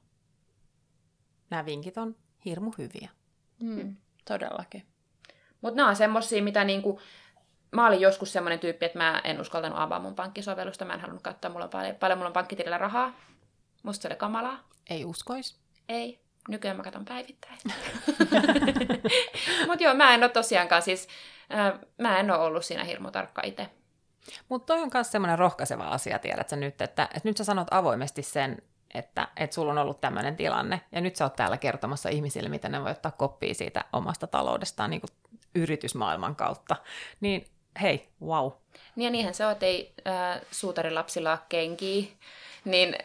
Nämä 1.51 1.67
vinkit 1.67 1.99
on 1.99 2.17
hirmu 2.45 2.73
hyviä. 2.79 3.11
Mm, 3.63 3.97
todellakin. 4.25 4.87
Mutta 5.61 5.77
nämä 5.77 5.89
on 5.89 5.97
semmosia, 5.97 6.43
mitä 6.43 6.65
niinku, 6.65 7.01
mä 7.71 7.87
olin 7.87 8.01
joskus 8.01 8.33
semmoinen 8.33 8.59
tyyppi, 8.59 8.87
että 8.87 8.99
mä 8.99 9.21
en 9.25 9.41
uskaltanut 9.41 9.79
avaa 9.79 10.01
mun 10.01 10.15
pankkisovellusta. 10.15 10.85
Mä 10.85 10.95
en 10.95 11.01
halunnut 11.01 11.23
katsoa, 11.23 11.51
mulla 11.51 11.65
on 11.65 11.71
paljon, 11.71 11.97
paljon 11.97 12.19
mulla 12.19 12.29
on 12.29 12.33
pankkitilillä 12.33 12.79
rahaa. 12.79 13.13
Musta 13.83 14.03
se 14.03 14.09
oli 14.09 14.17
kamalaa. 14.17 14.69
Ei 14.91 15.05
uskois. 15.05 15.61
Ei. 15.89 16.21
Nykyään 16.49 16.77
mä 16.77 16.83
katson 16.83 17.05
päivittäin. 17.05 17.59
Mutta 19.69 19.85
joo, 19.85 19.95
mä 19.95 20.15
en 20.15 20.23
ole 20.23 20.29
tosiaankaan 20.29 20.83
siis, 20.83 21.09
äh, 21.55 21.81
mä 21.99 22.21
en 22.21 22.31
ole 22.31 22.39
ollut 22.39 22.65
siinä 22.65 22.85
hirmu 22.85 23.11
tarkka 23.11 23.43
itse. 23.45 23.71
Mutta 24.49 24.67
toi 24.67 24.83
on 24.83 24.91
myös 24.95 25.13
semmoinen 25.13 25.39
rohkaiseva 25.39 25.89
asia, 25.89 26.19
tiedätkö 26.19 26.57
nyt, 26.57 26.81
että, 26.81 27.03
että 27.03 27.29
nyt 27.29 27.37
sä 27.37 27.45
sanot 27.45 27.69
avoimesti 27.71 28.23
sen, 28.23 28.63
että, 28.95 29.29
että 29.37 29.55
sulla 29.55 29.73
on 29.73 29.79
ollut 29.79 30.01
tämmöinen 30.01 30.37
tilanne, 30.37 30.81
ja 30.93 31.01
nyt 31.01 31.17
sä 31.17 31.25
oot 31.25 31.37
täällä 31.37 31.57
kertomassa 31.57 32.09
ihmisille, 32.09 32.49
miten 32.49 32.73
ne 32.73 32.83
voi 32.83 32.91
ottaa 32.91 33.13
koppia 33.13 33.55
siitä 33.55 33.85
omasta 33.93 34.27
taloudestaan 34.27 34.91
niin 34.91 35.01
kuin 35.01 35.11
yritysmaailman 35.55 36.37
kautta. 36.37 36.77
Niin 37.21 37.47
hei, 37.83 38.09
wow. 38.23 38.53
Niin 38.97 39.05
ja 39.05 39.11
niinhän 39.11 39.35
se 39.35 39.47
on, 39.47 39.53
että 39.53 39.67
ei 39.67 39.95
äh, 40.07 40.41
suutarilapsilla 40.51 41.31
ole 41.31 41.39
kenkiä, 41.49 42.07
niin 42.65 42.97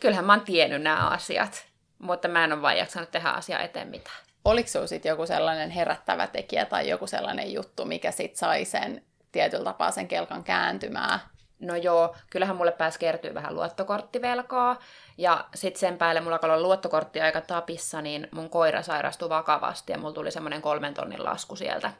kyllähän 0.00 0.24
mä 0.24 0.32
oon 0.32 0.44
tiennyt 0.44 0.82
nämä 0.82 1.08
asiat, 1.08 1.66
mutta 1.98 2.28
mä 2.28 2.44
en 2.44 2.52
ole 2.52 2.62
vain 2.62 2.78
jaksanut 2.78 3.10
tehdä 3.10 3.30
asiaa 3.30 3.60
eteen 3.60 3.88
mitään. 3.88 4.16
Oliko 4.44 4.68
sinulla 4.68 4.86
sitten 4.86 5.10
joku 5.10 5.26
sellainen 5.26 5.70
herättävä 5.70 6.26
tekijä 6.26 6.64
tai 6.64 6.88
joku 6.88 7.06
sellainen 7.06 7.52
juttu, 7.52 7.84
mikä 7.84 8.10
sitten 8.10 8.38
sai 8.38 8.64
sen 8.64 9.04
tietyllä 9.32 9.64
tapaa 9.64 9.90
sen 9.90 10.08
kelkan 10.08 10.44
kääntymään. 10.44 11.20
No 11.60 11.76
joo, 11.76 12.16
kyllähän 12.30 12.56
mulle 12.56 12.72
pääsi 12.72 12.98
kertyä 12.98 13.34
vähän 13.34 13.54
luottokorttivelkaa. 13.54 14.78
Ja 15.18 15.44
sitten 15.54 15.80
sen 15.80 15.98
päälle 15.98 16.20
mulla 16.20 16.38
kun 16.38 16.62
luottokortti 16.62 17.20
aika 17.20 17.40
tapissa, 17.40 18.02
niin 18.02 18.28
mun 18.30 18.50
koira 18.50 18.82
sairastui 18.82 19.28
vakavasti 19.28 19.92
ja 19.92 19.98
mulla 19.98 20.14
tuli 20.14 20.30
semmoinen 20.30 20.62
kolmen 20.62 20.94
tonnin 20.94 21.24
lasku 21.24 21.56
sieltä. 21.56 21.92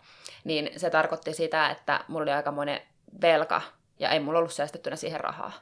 Niin 0.44 0.70
se 0.76 0.90
tarkoitti 0.90 1.34
sitä, 1.34 1.70
että 1.70 2.04
mulla 2.08 2.22
oli 2.22 2.32
aika 2.32 2.52
monen 2.52 2.80
velka 3.22 3.62
ja 3.98 4.10
ei 4.10 4.20
mulla 4.20 4.38
ollut 4.38 4.52
säästettynä 4.52 4.96
siihen 4.96 5.20
rahaa. 5.20 5.52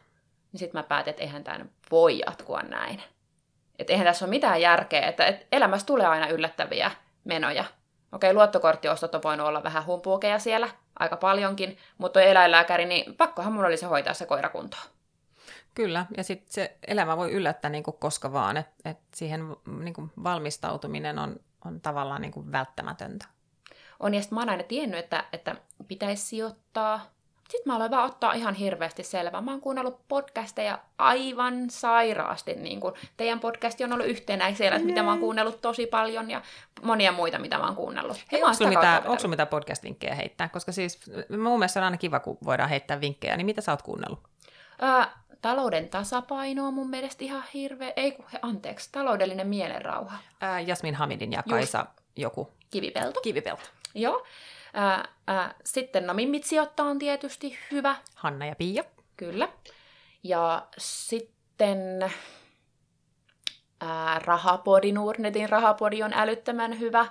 Niin 0.52 0.58
sitten 0.58 0.78
mä 0.78 0.82
päätin, 0.82 1.10
että 1.10 1.22
eihän 1.22 1.44
tämä 1.44 1.64
voi 1.90 2.18
jatkua 2.26 2.60
näin. 2.62 3.02
Että 3.78 3.92
eihän 3.92 4.06
tässä 4.06 4.24
ole 4.24 4.30
mitään 4.30 4.60
järkeä, 4.60 5.06
että, 5.06 5.26
että 5.26 5.46
elämässä 5.52 5.86
tulee 5.86 6.06
aina 6.06 6.28
yllättäviä 6.28 6.90
menoja. 7.24 7.64
Okei, 8.12 8.34
luottokorttiostot 8.34 9.14
on 9.14 9.22
voinut 9.24 9.46
olla 9.46 9.62
vähän 9.62 9.86
humpuukeja 9.86 10.38
siellä, 10.38 10.68
aika 10.98 11.16
paljonkin, 11.16 11.78
mutta 11.98 12.22
eläinlääkäri, 12.22 12.84
niin 12.84 13.14
pakkohan 13.14 13.52
mun 13.52 13.64
oli 13.64 13.76
se 13.76 13.86
hoitaa 13.86 14.14
se 14.14 14.26
koira 14.26 14.48
kuntoon. 14.48 14.82
Kyllä, 15.74 16.06
ja 16.16 16.24
sitten 16.24 16.52
se 16.52 16.76
elämä 16.86 17.16
voi 17.16 17.32
yllättää 17.32 17.70
niin 17.70 17.84
kuin 17.84 17.96
koska 17.98 18.32
vaan, 18.32 18.56
että 18.56 18.90
et 18.90 18.98
siihen 19.14 19.56
niin 19.80 19.94
kuin 19.94 20.10
valmistautuminen 20.24 21.18
on, 21.18 21.40
on 21.64 21.80
tavallaan 21.80 22.22
niin 22.22 22.32
kuin 22.32 22.52
välttämätöntä. 22.52 23.26
On, 24.00 24.14
ja 24.14 24.20
sitten 24.20 24.36
mä 24.36 24.40
oon 24.40 24.50
aina 24.50 24.62
tiennyt, 24.62 24.98
että, 24.98 25.24
että 25.32 25.56
pitäisi 25.88 26.26
sijoittaa 26.26 27.00
sitten 27.48 27.72
mä 27.72 27.76
aloin 27.76 27.90
vaan 27.90 28.06
ottaa 28.06 28.32
ihan 28.32 28.54
hirveästi 28.54 29.02
selvää. 29.02 29.40
Mä 29.40 29.50
oon 29.50 29.60
kuunnellut 29.60 30.00
podcasteja 30.08 30.78
aivan 30.98 31.70
sairaasti. 31.70 32.54
Niin 32.54 32.80
kun 32.80 32.94
teidän 33.16 33.40
podcasti 33.40 33.84
on 33.84 33.92
ollut 33.92 34.06
yhtenä 34.06 34.54
siellä, 34.54 34.78
mitä 34.78 35.02
mä 35.02 35.10
oon 35.10 35.20
kuunnellut 35.20 35.60
tosi 35.60 35.86
paljon 35.86 36.30
ja 36.30 36.42
monia 36.82 37.12
muita, 37.12 37.38
mitä 37.38 37.58
mä 37.58 37.66
oon 37.66 37.76
kuunnellut. 37.76 38.24
Hei, 38.32 38.42
onko 38.42 38.54
sulla 38.54 38.70
mitään, 38.70 39.02
mitään 39.28 39.48
podcast-vinkkejä 39.48 40.14
heittää? 40.14 40.48
Koska 40.48 40.72
siis 40.72 41.00
mun 41.28 41.58
mielestä 41.58 41.80
on 41.80 41.84
aina 41.84 41.96
kiva, 41.96 42.20
kun 42.20 42.38
voidaan 42.44 42.68
heittää 42.68 43.00
vinkkejä. 43.00 43.36
Niin 43.36 43.46
mitä 43.46 43.60
sä 43.60 43.72
oot 43.72 43.82
kuunnellut? 43.82 44.20
Ää, 44.80 45.12
talouden 45.42 45.88
tasapaino 45.88 46.66
on 46.66 46.74
mun 46.74 46.90
mielestä 46.90 47.24
ihan 47.24 47.44
hirveä. 47.54 47.92
Ei 47.96 48.12
kun, 48.12 48.24
anteeksi, 48.42 48.88
taloudellinen 48.92 49.48
mielenrauha. 49.48 50.18
Ää, 50.40 50.60
Jasmin 50.60 50.94
Hamidin 50.94 51.32
ja 51.32 51.42
Kaisa 51.50 51.78
Just. 51.78 51.90
joku. 52.16 52.52
Kivipelto. 52.70 53.20
Kivipelto. 53.20 53.62
Joo. 53.94 54.24
Ää, 54.80 55.08
ää, 55.26 55.54
sitten 55.64 56.16
Mimmit 56.16 56.44
sijoittaa 56.44 56.86
on 56.86 56.98
tietysti 56.98 57.58
hyvä, 57.70 57.96
Hanna 58.14 58.46
ja 58.46 58.54
Pia. 58.54 58.84
kyllä. 59.16 59.48
Ja 60.22 60.66
sitten 60.78 62.10
ää, 63.80 64.18
Rahapodi, 64.18 64.92
Nordnetin 64.92 65.48
Rahapodi 65.48 66.02
on 66.02 66.12
älyttömän 66.12 66.78
hyvä. 66.78 67.06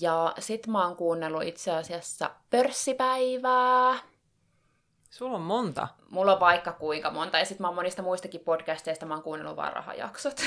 Ja 0.00 0.34
sit 0.38 0.66
mä 0.66 0.86
oon 0.86 0.96
kuunnellut 0.96 1.42
itse 1.42 1.70
asiassa 1.70 2.30
Pörssipäivää. 2.50 3.98
Sulla 5.10 5.36
on 5.36 5.42
monta. 5.42 5.88
Mulla 6.10 6.32
on 6.32 6.40
vaikka 6.40 6.72
kuinka 6.72 7.10
monta, 7.10 7.38
ja 7.38 7.44
sit 7.44 7.58
mä 7.58 7.66
oon 7.66 7.74
monista 7.74 8.02
muistakin 8.02 8.40
podcasteista, 8.40 9.06
mä 9.06 9.14
oon 9.14 9.22
kuunnellut 9.22 9.56
vaan 9.56 9.72
rahajaksot. 9.72 10.40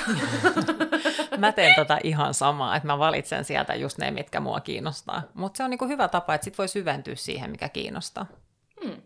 Mä 1.38 1.52
teen 1.52 1.76
tota 1.76 1.98
ihan 2.04 2.34
samaa, 2.34 2.76
että 2.76 2.88
mä 2.88 3.00
valitsen 3.00 3.46
sieltä 3.46 3.76
just 3.76 3.98
ne, 3.98 4.12
mitkä 4.12 4.40
mua 4.40 4.60
kiinnostaa. 4.60 5.22
Mutta 5.34 5.58
se 5.58 5.64
on 5.64 5.70
niinku 5.70 5.88
hyvä 5.88 6.08
tapa, 6.08 6.34
että 6.34 6.46
sit 6.46 6.58
voi 6.58 6.68
syventyä 6.68 7.16
siihen, 7.16 7.52
mikä 7.52 7.70
kiinnostaa. 7.70 8.26
Hmm. 8.84 9.02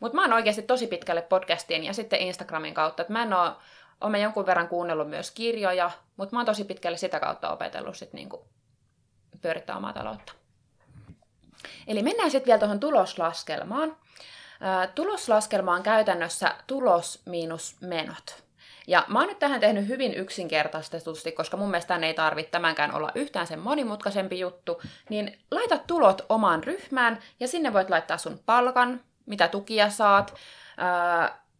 Mutta 0.00 0.16
mä 0.16 0.22
oon 0.22 0.32
oikeasti 0.32 0.62
tosi 0.62 0.86
pitkälle 0.86 1.22
podcastien 1.22 1.84
ja 1.84 1.92
sitten 1.94 2.20
Instagramin 2.20 2.74
kautta. 2.74 3.02
Et 3.02 3.08
mä 3.08 3.22
en 3.22 3.32
oo, 3.32 3.56
oon 4.00 4.10
mä 4.10 4.18
jonkun 4.18 4.46
verran 4.46 4.68
kuunnellut 4.68 5.10
myös 5.10 5.30
kirjoja, 5.30 5.90
mutta 6.16 6.36
mä 6.36 6.40
oon 6.40 6.46
tosi 6.46 6.64
pitkälle 6.64 6.96
sitä 6.98 7.20
kautta 7.20 7.50
opetellut 7.50 7.96
sit 7.96 8.12
niinku 8.12 8.48
pyörittää 9.42 9.76
omaa 9.76 9.92
taloutta. 9.92 10.32
Eli 11.86 12.02
mennään 12.02 12.30
sitten 12.30 12.46
vielä 12.46 12.58
tuohon 12.58 12.80
tuloslaskelmaan. 12.80 13.96
Tuloslaskelma 14.94 15.74
on 15.74 15.82
käytännössä 15.82 16.54
tulos 16.66 17.22
miinus 17.26 17.76
menot. 17.80 18.42
Ja 18.86 19.04
mä 19.08 19.18
oon 19.18 19.28
nyt 19.28 19.38
tähän 19.38 19.60
tehnyt 19.60 19.88
hyvin 19.88 20.14
yksinkertaistetusti, 20.14 21.32
koska 21.32 21.56
mun 21.56 21.70
mielestä 21.70 21.96
ei 21.96 22.14
tarvitse 22.14 22.50
tämänkään 22.50 22.94
olla 22.94 23.12
yhtään 23.14 23.46
sen 23.46 23.58
monimutkaisempi 23.58 24.40
juttu, 24.40 24.82
niin 25.08 25.38
laita 25.50 25.78
tulot 25.78 26.26
omaan 26.28 26.64
ryhmään 26.64 27.18
ja 27.40 27.48
sinne 27.48 27.72
voit 27.72 27.90
laittaa 27.90 28.18
sun 28.18 28.40
palkan, 28.46 29.00
mitä 29.26 29.48
tukia 29.48 29.90
saat. 29.90 30.34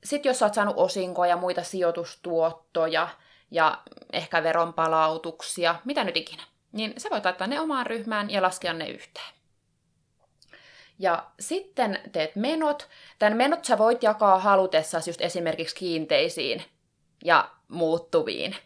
Sitten 0.05 0.31
jos 0.31 0.39
sä 0.39 0.47
oot 0.47 0.55
saanut 0.55 0.77
osinkoja, 0.77 1.37
muita 1.37 1.63
sijoitustuottoja 1.63 3.09
ja 3.51 3.79
ehkä 4.13 4.43
veronpalautuksia, 4.43 5.75
mitä 5.85 6.05
nyt 6.05 6.17
ikinä, 6.17 6.43
niin 6.73 6.95
sä 6.99 7.11
voit 7.11 7.25
laittaa 7.25 7.47
ne 7.47 7.61
omaan 7.61 7.87
ryhmään 7.87 8.31
ja 8.31 8.43
laskea 8.43 8.73
ne 8.73 8.89
yhteen. 8.89 9.40
Ja 11.01 11.27
sitten 11.41 11.99
teet 12.13 12.37
menot. 12.37 12.89
Tämän 13.19 13.37
menot 13.37 13.65
sä 13.65 13.79
voit 13.79 14.03
jakaa 14.03 14.39
halutessasi 14.39 15.11
just 15.11 15.21
esimerkiksi 15.21 15.77
kiinteisiin 15.77 16.65
ja 17.25 17.51
muuttuviin, 17.69 18.57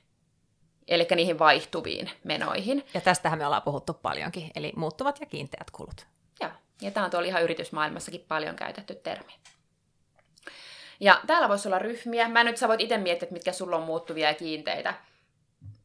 eli 0.89 1.07
niihin 1.15 1.39
vaihtuviin 1.39 2.11
menoihin. 2.25 2.87
Ja 2.95 3.01
tästähän 3.01 3.39
me 3.39 3.47
ollaan 3.47 3.63
puhuttu 3.63 3.95
paljonkin, 3.95 4.51
eli 4.57 4.73
muuttuvat 4.77 5.21
ja 5.21 5.27
kiinteät 5.27 5.71
kulut. 5.71 6.07
Ja, 6.41 6.51
ja 6.81 6.91
tämä 6.91 7.05
on 7.05 7.11
tuolla 7.11 7.29
ihan 7.29 7.43
yritysmaailmassakin 7.43 8.25
paljon 8.29 8.57
käytetty 8.57 8.95
termi. 8.95 9.33
Ja 11.01 11.21
täällä 11.27 11.49
voisi 11.49 11.69
olla 11.69 11.79
ryhmiä. 11.79 12.29
Mä 12.29 12.45
nyt 12.45 12.57
sä 12.57 12.69
voit 12.69 12.81
itse 12.81 12.99
miettiä, 12.99 13.29
mitkä 13.31 13.53
sulla 13.53 13.77
on 13.77 13.83
muuttuvia 13.83 14.29
ja 14.29 14.35
kiinteitä. 14.35 14.95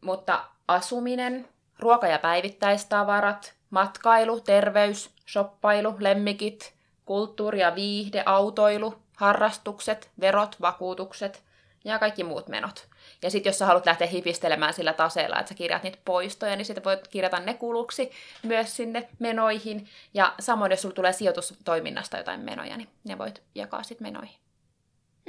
Mutta 0.02 0.46
asuminen, 0.68 1.50
ruoka- 1.80 2.08
ja 2.08 2.20
päivittäistavarat, 2.20 3.59
matkailu, 3.70 4.40
terveys, 4.40 5.10
shoppailu, 5.28 5.96
lemmikit, 6.00 6.74
kulttuuri 7.06 7.60
ja 7.60 7.76
viihde, 7.76 8.24
autoilu, 8.26 8.96
harrastukset, 9.18 10.10
verot, 10.20 10.56
vakuutukset 10.62 11.44
ja 11.86 12.00
kaikki 12.00 12.24
muut 12.24 12.48
menot. 12.48 12.88
Ja 13.22 13.32
sitten 13.32 13.50
jos 13.50 13.58
sä 13.58 13.66
haluat 13.66 13.86
lähteä 13.86 14.08
hipistelemään 14.08 14.74
sillä 14.74 14.94
taseella, 14.94 15.40
että 15.40 15.50
sä 15.50 15.56
kirjaat 15.56 15.84
niitä 15.84 15.98
poistoja, 16.06 16.56
niin 16.56 16.66
sitten 16.66 16.84
voit 16.84 17.08
kirjata 17.08 17.40
ne 17.40 17.54
kuluksi 17.54 18.12
myös 18.44 18.76
sinne 18.76 19.10
menoihin. 19.20 19.88
Ja 20.14 20.34
samoin, 20.40 20.72
jos 20.72 20.82
sulla 20.82 20.96
tulee 20.96 21.14
sijoitustoiminnasta 21.14 22.18
jotain 22.18 22.40
menoja, 22.40 22.78
niin 22.78 22.90
ne 23.04 23.18
voit 23.18 23.44
jakaa 23.56 23.84
sitten 23.84 24.08
menoihin. 24.08 24.36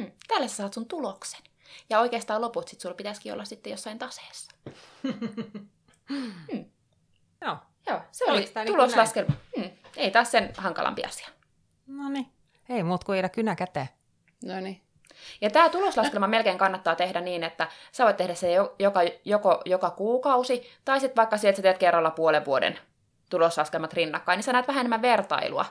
Hmm. 0.01 0.13
Tällä 0.29 0.49
sä 0.49 0.57
saat 0.57 0.75
sun 0.75 0.87
tuloksen. 0.87 1.41
Ja 1.91 2.01
oikeastaan 2.01 2.41
loput 2.41 2.69
sitten 2.69 2.83
sulla 2.83 2.95
pitäisikin 2.95 3.33
olla 3.33 3.45
sitten 3.45 3.71
jossain 3.71 3.99
taseessa. 3.99 4.53
Hmm. 6.53 6.65
Joo. 7.41 7.57
Joo, 7.91 8.01
se 8.13 8.25
Oliko 8.25 8.37
oli 8.37 8.53
niinku 8.55 8.73
tuloslaskelma. 8.73 9.35
Hmm. 9.57 9.71
Ei 9.97 10.11
taas 10.11 10.31
sen 10.31 10.51
hankalampi 10.57 11.05
asia. 11.05 11.29
No 11.87 12.09
niin. 12.09 12.27
Ei 12.69 12.83
muut 12.83 13.05
kuin 13.05 13.31
kynä 13.31 13.57
käteen. 13.57 13.89
No 14.45 14.61
niin. 14.61 14.81
Ja 15.41 15.51
tämä 15.51 15.69
tuloslaskelma 15.69 16.27
melkein 16.27 16.59
kannattaa 16.59 16.95
tehdä 16.95 17.21
niin, 17.21 17.43
että 17.43 17.69
sä 17.93 18.05
voit 18.05 18.17
tehdä 18.17 18.35
se 18.35 18.53
jo- 18.53 18.75
joka, 18.79 19.01
joko 19.25 19.63
joka 19.65 19.91
kuukausi, 19.91 20.71
tai 20.85 21.01
sitten 21.01 21.17
vaikka 21.17 21.37
sieltä 21.37 21.57
sä 21.57 21.63
teet 21.63 21.79
kerralla 21.79 22.11
puolen 22.11 22.45
vuoden 22.45 22.79
tuloslaskelmat 23.31 23.93
rinnakkain, 23.93 24.37
niin 24.37 24.45
sä 24.45 24.53
näet 24.53 24.69
vähän 24.69 24.81
enemmän 24.81 25.03
vertailua. 25.03 25.67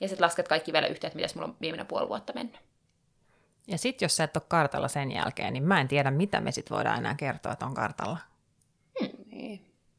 Ja 0.00 0.08
sitten 0.08 0.24
lasket 0.24 0.48
kaikki 0.48 0.72
vielä 0.72 0.86
yhteen, 0.86 1.08
että 1.08 1.16
miten 1.16 1.30
mulla 1.34 1.48
on 1.48 1.56
viimeinen 1.60 1.86
puoli 1.86 2.08
vuotta 2.08 2.32
mennyt. 2.32 2.60
Ja 3.66 3.78
sitten 3.78 4.06
jos 4.06 4.16
sä 4.16 4.24
et 4.24 4.36
ole 4.36 4.44
kartalla 4.48 4.88
sen 4.88 5.12
jälkeen, 5.12 5.52
niin 5.52 5.64
mä 5.64 5.80
en 5.80 5.88
tiedä, 5.88 6.10
mitä 6.10 6.40
me 6.40 6.52
sit 6.52 6.70
voidaan 6.70 6.98
enää 6.98 7.14
kertoa, 7.14 7.52
että 7.52 7.66
on 7.66 7.74
kartalla. 7.74 8.18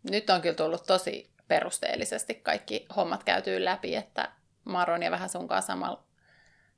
Nyt 0.04 0.30
on 0.30 0.42
kyllä 0.42 0.56
tullut 0.56 0.84
tosi 0.88 1.30
perusteellisesti 1.48 2.36
kaikki 2.36 2.86
hommat 2.96 3.24
käytyy 3.24 3.66
läpi, 3.66 3.96
että 3.96 4.32
Maron 4.66 5.04
ja 5.04 5.12
vähän 5.12 5.30
sunkaan 5.30 5.64
samalla, 5.64 6.04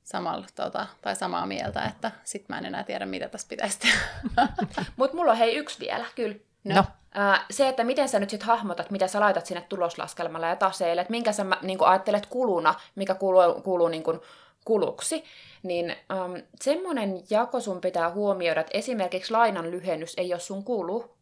samalla, 0.04 0.46
tota, 0.54 0.86
tai 1.02 1.16
samaa 1.16 1.46
mieltä, 1.46 1.84
että 1.84 2.10
sit 2.24 2.48
mä 2.48 2.58
en 2.58 2.66
enää 2.66 2.84
tiedä, 2.84 3.06
mitä 3.06 3.28
tässä 3.28 3.48
pitäisi 3.48 3.78
tehdä. 3.80 3.98
Mutta 4.96 5.16
mulla 5.16 5.32
on 5.32 5.38
hei 5.38 5.56
yksi 5.56 5.80
vielä, 5.80 6.06
kyllä. 6.14 6.36
No. 6.64 6.84
Ää, 7.14 7.44
se, 7.50 7.68
että 7.68 7.84
miten 7.84 8.08
sä 8.08 8.18
nyt 8.18 8.30
sitten 8.30 8.46
hahmotat, 8.46 8.90
mitä 8.90 9.06
sä 9.06 9.20
laitat 9.20 9.46
sinne 9.46 9.64
tuloslaskelmalle 9.68 10.46
ja 10.46 10.56
taseelle, 10.56 11.02
että 11.02 11.10
minkä 11.10 11.32
sä 11.32 11.46
niin 11.62 11.78
ajattelet 11.80 12.26
kuluna, 12.26 12.74
mikä 12.94 13.14
kuuluu, 13.14 13.60
kuuluu 13.62 13.88
niin 13.88 14.02
kuin 14.02 14.20
kuluksi, 14.64 15.24
niin 15.62 15.90
äm, 15.90 16.42
semmoinen 16.60 17.22
jako 17.30 17.60
sun 17.60 17.80
pitää 17.80 18.10
huomioida, 18.10 18.60
että 18.60 18.78
esimerkiksi 18.78 19.32
lainan 19.32 19.70
lyhennys 19.70 20.14
ei 20.16 20.32
ole 20.32 20.40
sun 20.40 20.64
kulu, 20.64 21.16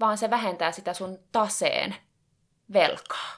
vaan 0.00 0.18
se 0.18 0.30
vähentää 0.30 0.72
sitä 0.72 0.94
sun 0.94 1.18
taseen 1.32 1.96
velkaa. 2.72 3.28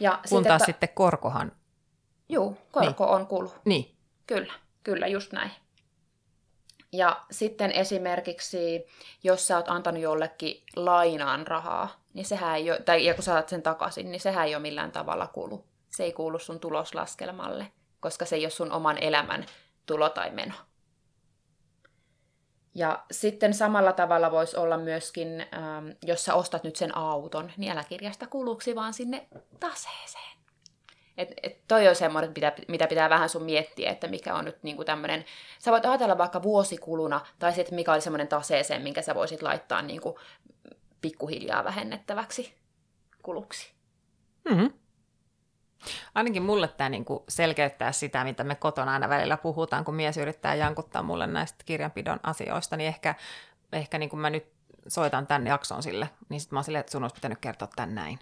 Ja 0.00 0.20
Kun 0.28 0.42
taas 0.44 0.58
ta- 0.58 0.66
sitten 0.66 0.88
korkohan, 0.88 1.52
Juu, 2.28 2.56
korko 2.72 3.04
on 3.06 3.26
kulu. 3.26 3.52
niin, 3.64 3.96
Kyllä, 4.26 4.52
kyllä, 4.82 5.06
just 5.06 5.32
näin. 5.32 5.50
Ja 6.92 7.22
sitten 7.30 7.72
esimerkiksi, 7.72 8.86
jos 9.24 9.46
sä 9.46 9.56
oot 9.56 9.68
antanut 9.68 10.02
jollekin 10.02 10.62
lainaan 10.76 11.46
rahaa, 11.46 11.88
niin 12.14 12.24
sehän 12.26 12.56
ei 12.56 12.70
ole, 12.70 12.80
tai 12.80 13.04
ja 13.04 13.14
kun 13.14 13.24
saat 13.24 13.48
sen 13.48 13.62
takaisin, 13.62 14.10
niin 14.10 14.20
sehän 14.20 14.46
ei 14.46 14.54
ole 14.54 14.62
millään 14.62 14.92
tavalla 14.92 15.26
kulu. 15.26 15.64
Se 15.88 16.04
ei 16.04 16.12
kuulu 16.12 16.38
sun 16.38 16.60
tuloslaskelmalle, 16.60 17.72
koska 18.00 18.24
se 18.24 18.36
ei 18.36 18.44
ole 18.44 18.50
sun 18.50 18.72
oman 18.72 18.98
elämän 18.98 19.46
tulo 19.86 20.08
tai 20.08 20.30
meno. 20.30 20.54
Ja 22.74 23.04
sitten 23.10 23.54
samalla 23.54 23.92
tavalla 23.92 24.30
voisi 24.30 24.56
olla 24.56 24.76
myöskin, 24.76 25.46
ähm, 25.54 25.88
jos 26.02 26.24
sä 26.24 26.34
ostat 26.34 26.64
nyt 26.64 26.76
sen 26.76 26.96
auton, 26.96 27.52
niin 27.56 27.72
älä 27.72 27.84
kirjasta 27.84 28.26
kuluksi, 28.26 28.74
vaan 28.74 28.94
sinne 28.94 29.26
taseeseen. 29.60 30.32
Et, 31.18 31.28
et 31.42 31.58
toi 31.68 31.88
on 31.88 31.96
semmoinen, 31.96 32.32
mitä, 32.34 32.52
mitä 32.68 32.86
pitää 32.86 33.10
vähän 33.10 33.28
sun 33.28 33.42
miettiä, 33.42 33.90
että 33.90 34.08
mikä 34.08 34.34
on 34.34 34.44
nyt 34.44 34.62
niinku 34.62 34.84
tämmöinen, 34.84 35.24
sä 35.58 35.70
voit 35.70 35.86
ajatella 35.86 36.18
vaikka 36.18 36.42
vuosikuluna, 36.42 37.20
tai 37.38 37.52
sitten 37.52 37.74
mikä 37.74 37.92
oli 37.92 38.00
semmoinen 38.00 38.28
taseeseen, 38.28 38.82
minkä 38.82 39.02
sä 39.02 39.14
voisit 39.14 39.42
laittaa 39.42 39.82
niinku 39.82 40.18
pikkuhiljaa 41.00 41.64
vähennettäväksi 41.64 42.54
kuluksi. 43.22 43.72
Mm-hmm. 44.50 44.72
Ainakin 46.14 46.42
mulle 46.42 46.68
tämä 46.68 46.88
niinku 46.88 47.24
selkeyttää 47.28 47.92
sitä, 47.92 48.24
mitä 48.24 48.44
me 48.44 48.54
kotona 48.54 48.92
aina 48.92 49.08
välillä 49.08 49.36
puhutaan, 49.36 49.84
kun 49.84 49.94
mies 49.94 50.16
yrittää 50.16 50.54
jankuttaa 50.54 51.02
mulle 51.02 51.26
näistä 51.26 51.64
kirjanpidon 51.64 52.20
asioista, 52.22 52.76
niin 52.76 52.88
ehkä, 52.88 53.14
ehkä 53.72 53.98
niin 53.98 54.10
kun 54.10 54.20
mä 54.20 54.30
nyt 54.30 54.46
soitan 54.88 55.26
tämän 55.26 55.46
jakson 55.46 55.82
sille, 55.82 56.10
niin 56.28 56.40
sitten 56.40 56.54
mä 56.56 56.58
oon 56.58 56.64
silleen, 56.64 56.80
että 56.80 56.92
sun 56.92 57.02
olisi 57.02 57.14
pitänyt 57.14 57.38
kertoa 57.38 57.68
tän 57.76 57.94
näin. 57.94 58.18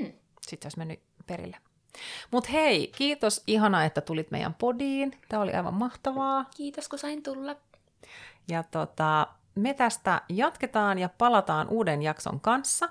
Hmm. 0.00 0.12
Sitten 0.40 0.62
se 0.62 0.66
olisi 0.66 0.78
mennyt 0.78 1.00
perille. 1.26 1.56
Mutta 2.30 2.50
hei, 2.50 2.92
kiitos 2.96 3.42
ihana, 3.46 3.84
että 3.84 4.00
tulit 4.00 4.30
meidän 4.30 4.54
podiin. 4.54 5.18
Tämä 5.28 5.42
oli 5.42 5.52
aivan 5.52 5.74
mahtavaa. 5.74 6.44
Kiitos, 6.56 6.88
kun 6.88 6.98
sain 6.98 7.22
tulla. 7.22 7.56
Ja 8.48 8.62
tota, 8.62 9.26
me 9.54 9.74
tästä 9.74 10.22
jatketaan 10.28 10.98
ja 10.98 11.08
palataan 11.08 11.68
uuden 11.68 12.02
jakson 12.02 12.40
kanssa. 12.40 12.88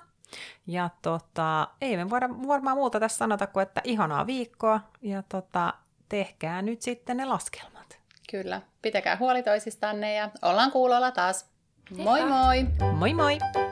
Ja 0.67 0.89
tota, 1.01 1.67
ei 1.82 1.97
me 1.97 2.09
voida 2.09 2.30
varmaan 2.47 2.78
muuta 2.78 2.99
tässä 2.99 3.17
sanota 3.17 3.47
kuin, 3.47 3.63
että 3.63 3.82
ihanaa 3.84 4.28
viikkoa 4.28 4.80
ja 5.01 5.23
tota, 5.30 5.73
tehkää 6.09 6.61
nyt 6.61 6.82
sitten 6.82 7.17
ne 7.17 7.25
laskelmat. 7.25 7.99
Kyllä. 8.32 8.61
Pitäkää 8.82 9.17
huoli 9.17 9.43
toisistanne 9.43 10.13
ja 10.13 10.30
ollaan 10.41 10.71
kuulolla 10.71 11.11
taas. 11.11 11.49
Moi 11.97 12.19
Heippa. 12.19 12.36
moi! 12.36 12.67
Moi 12.93 13.13
moi! 13.13 13.66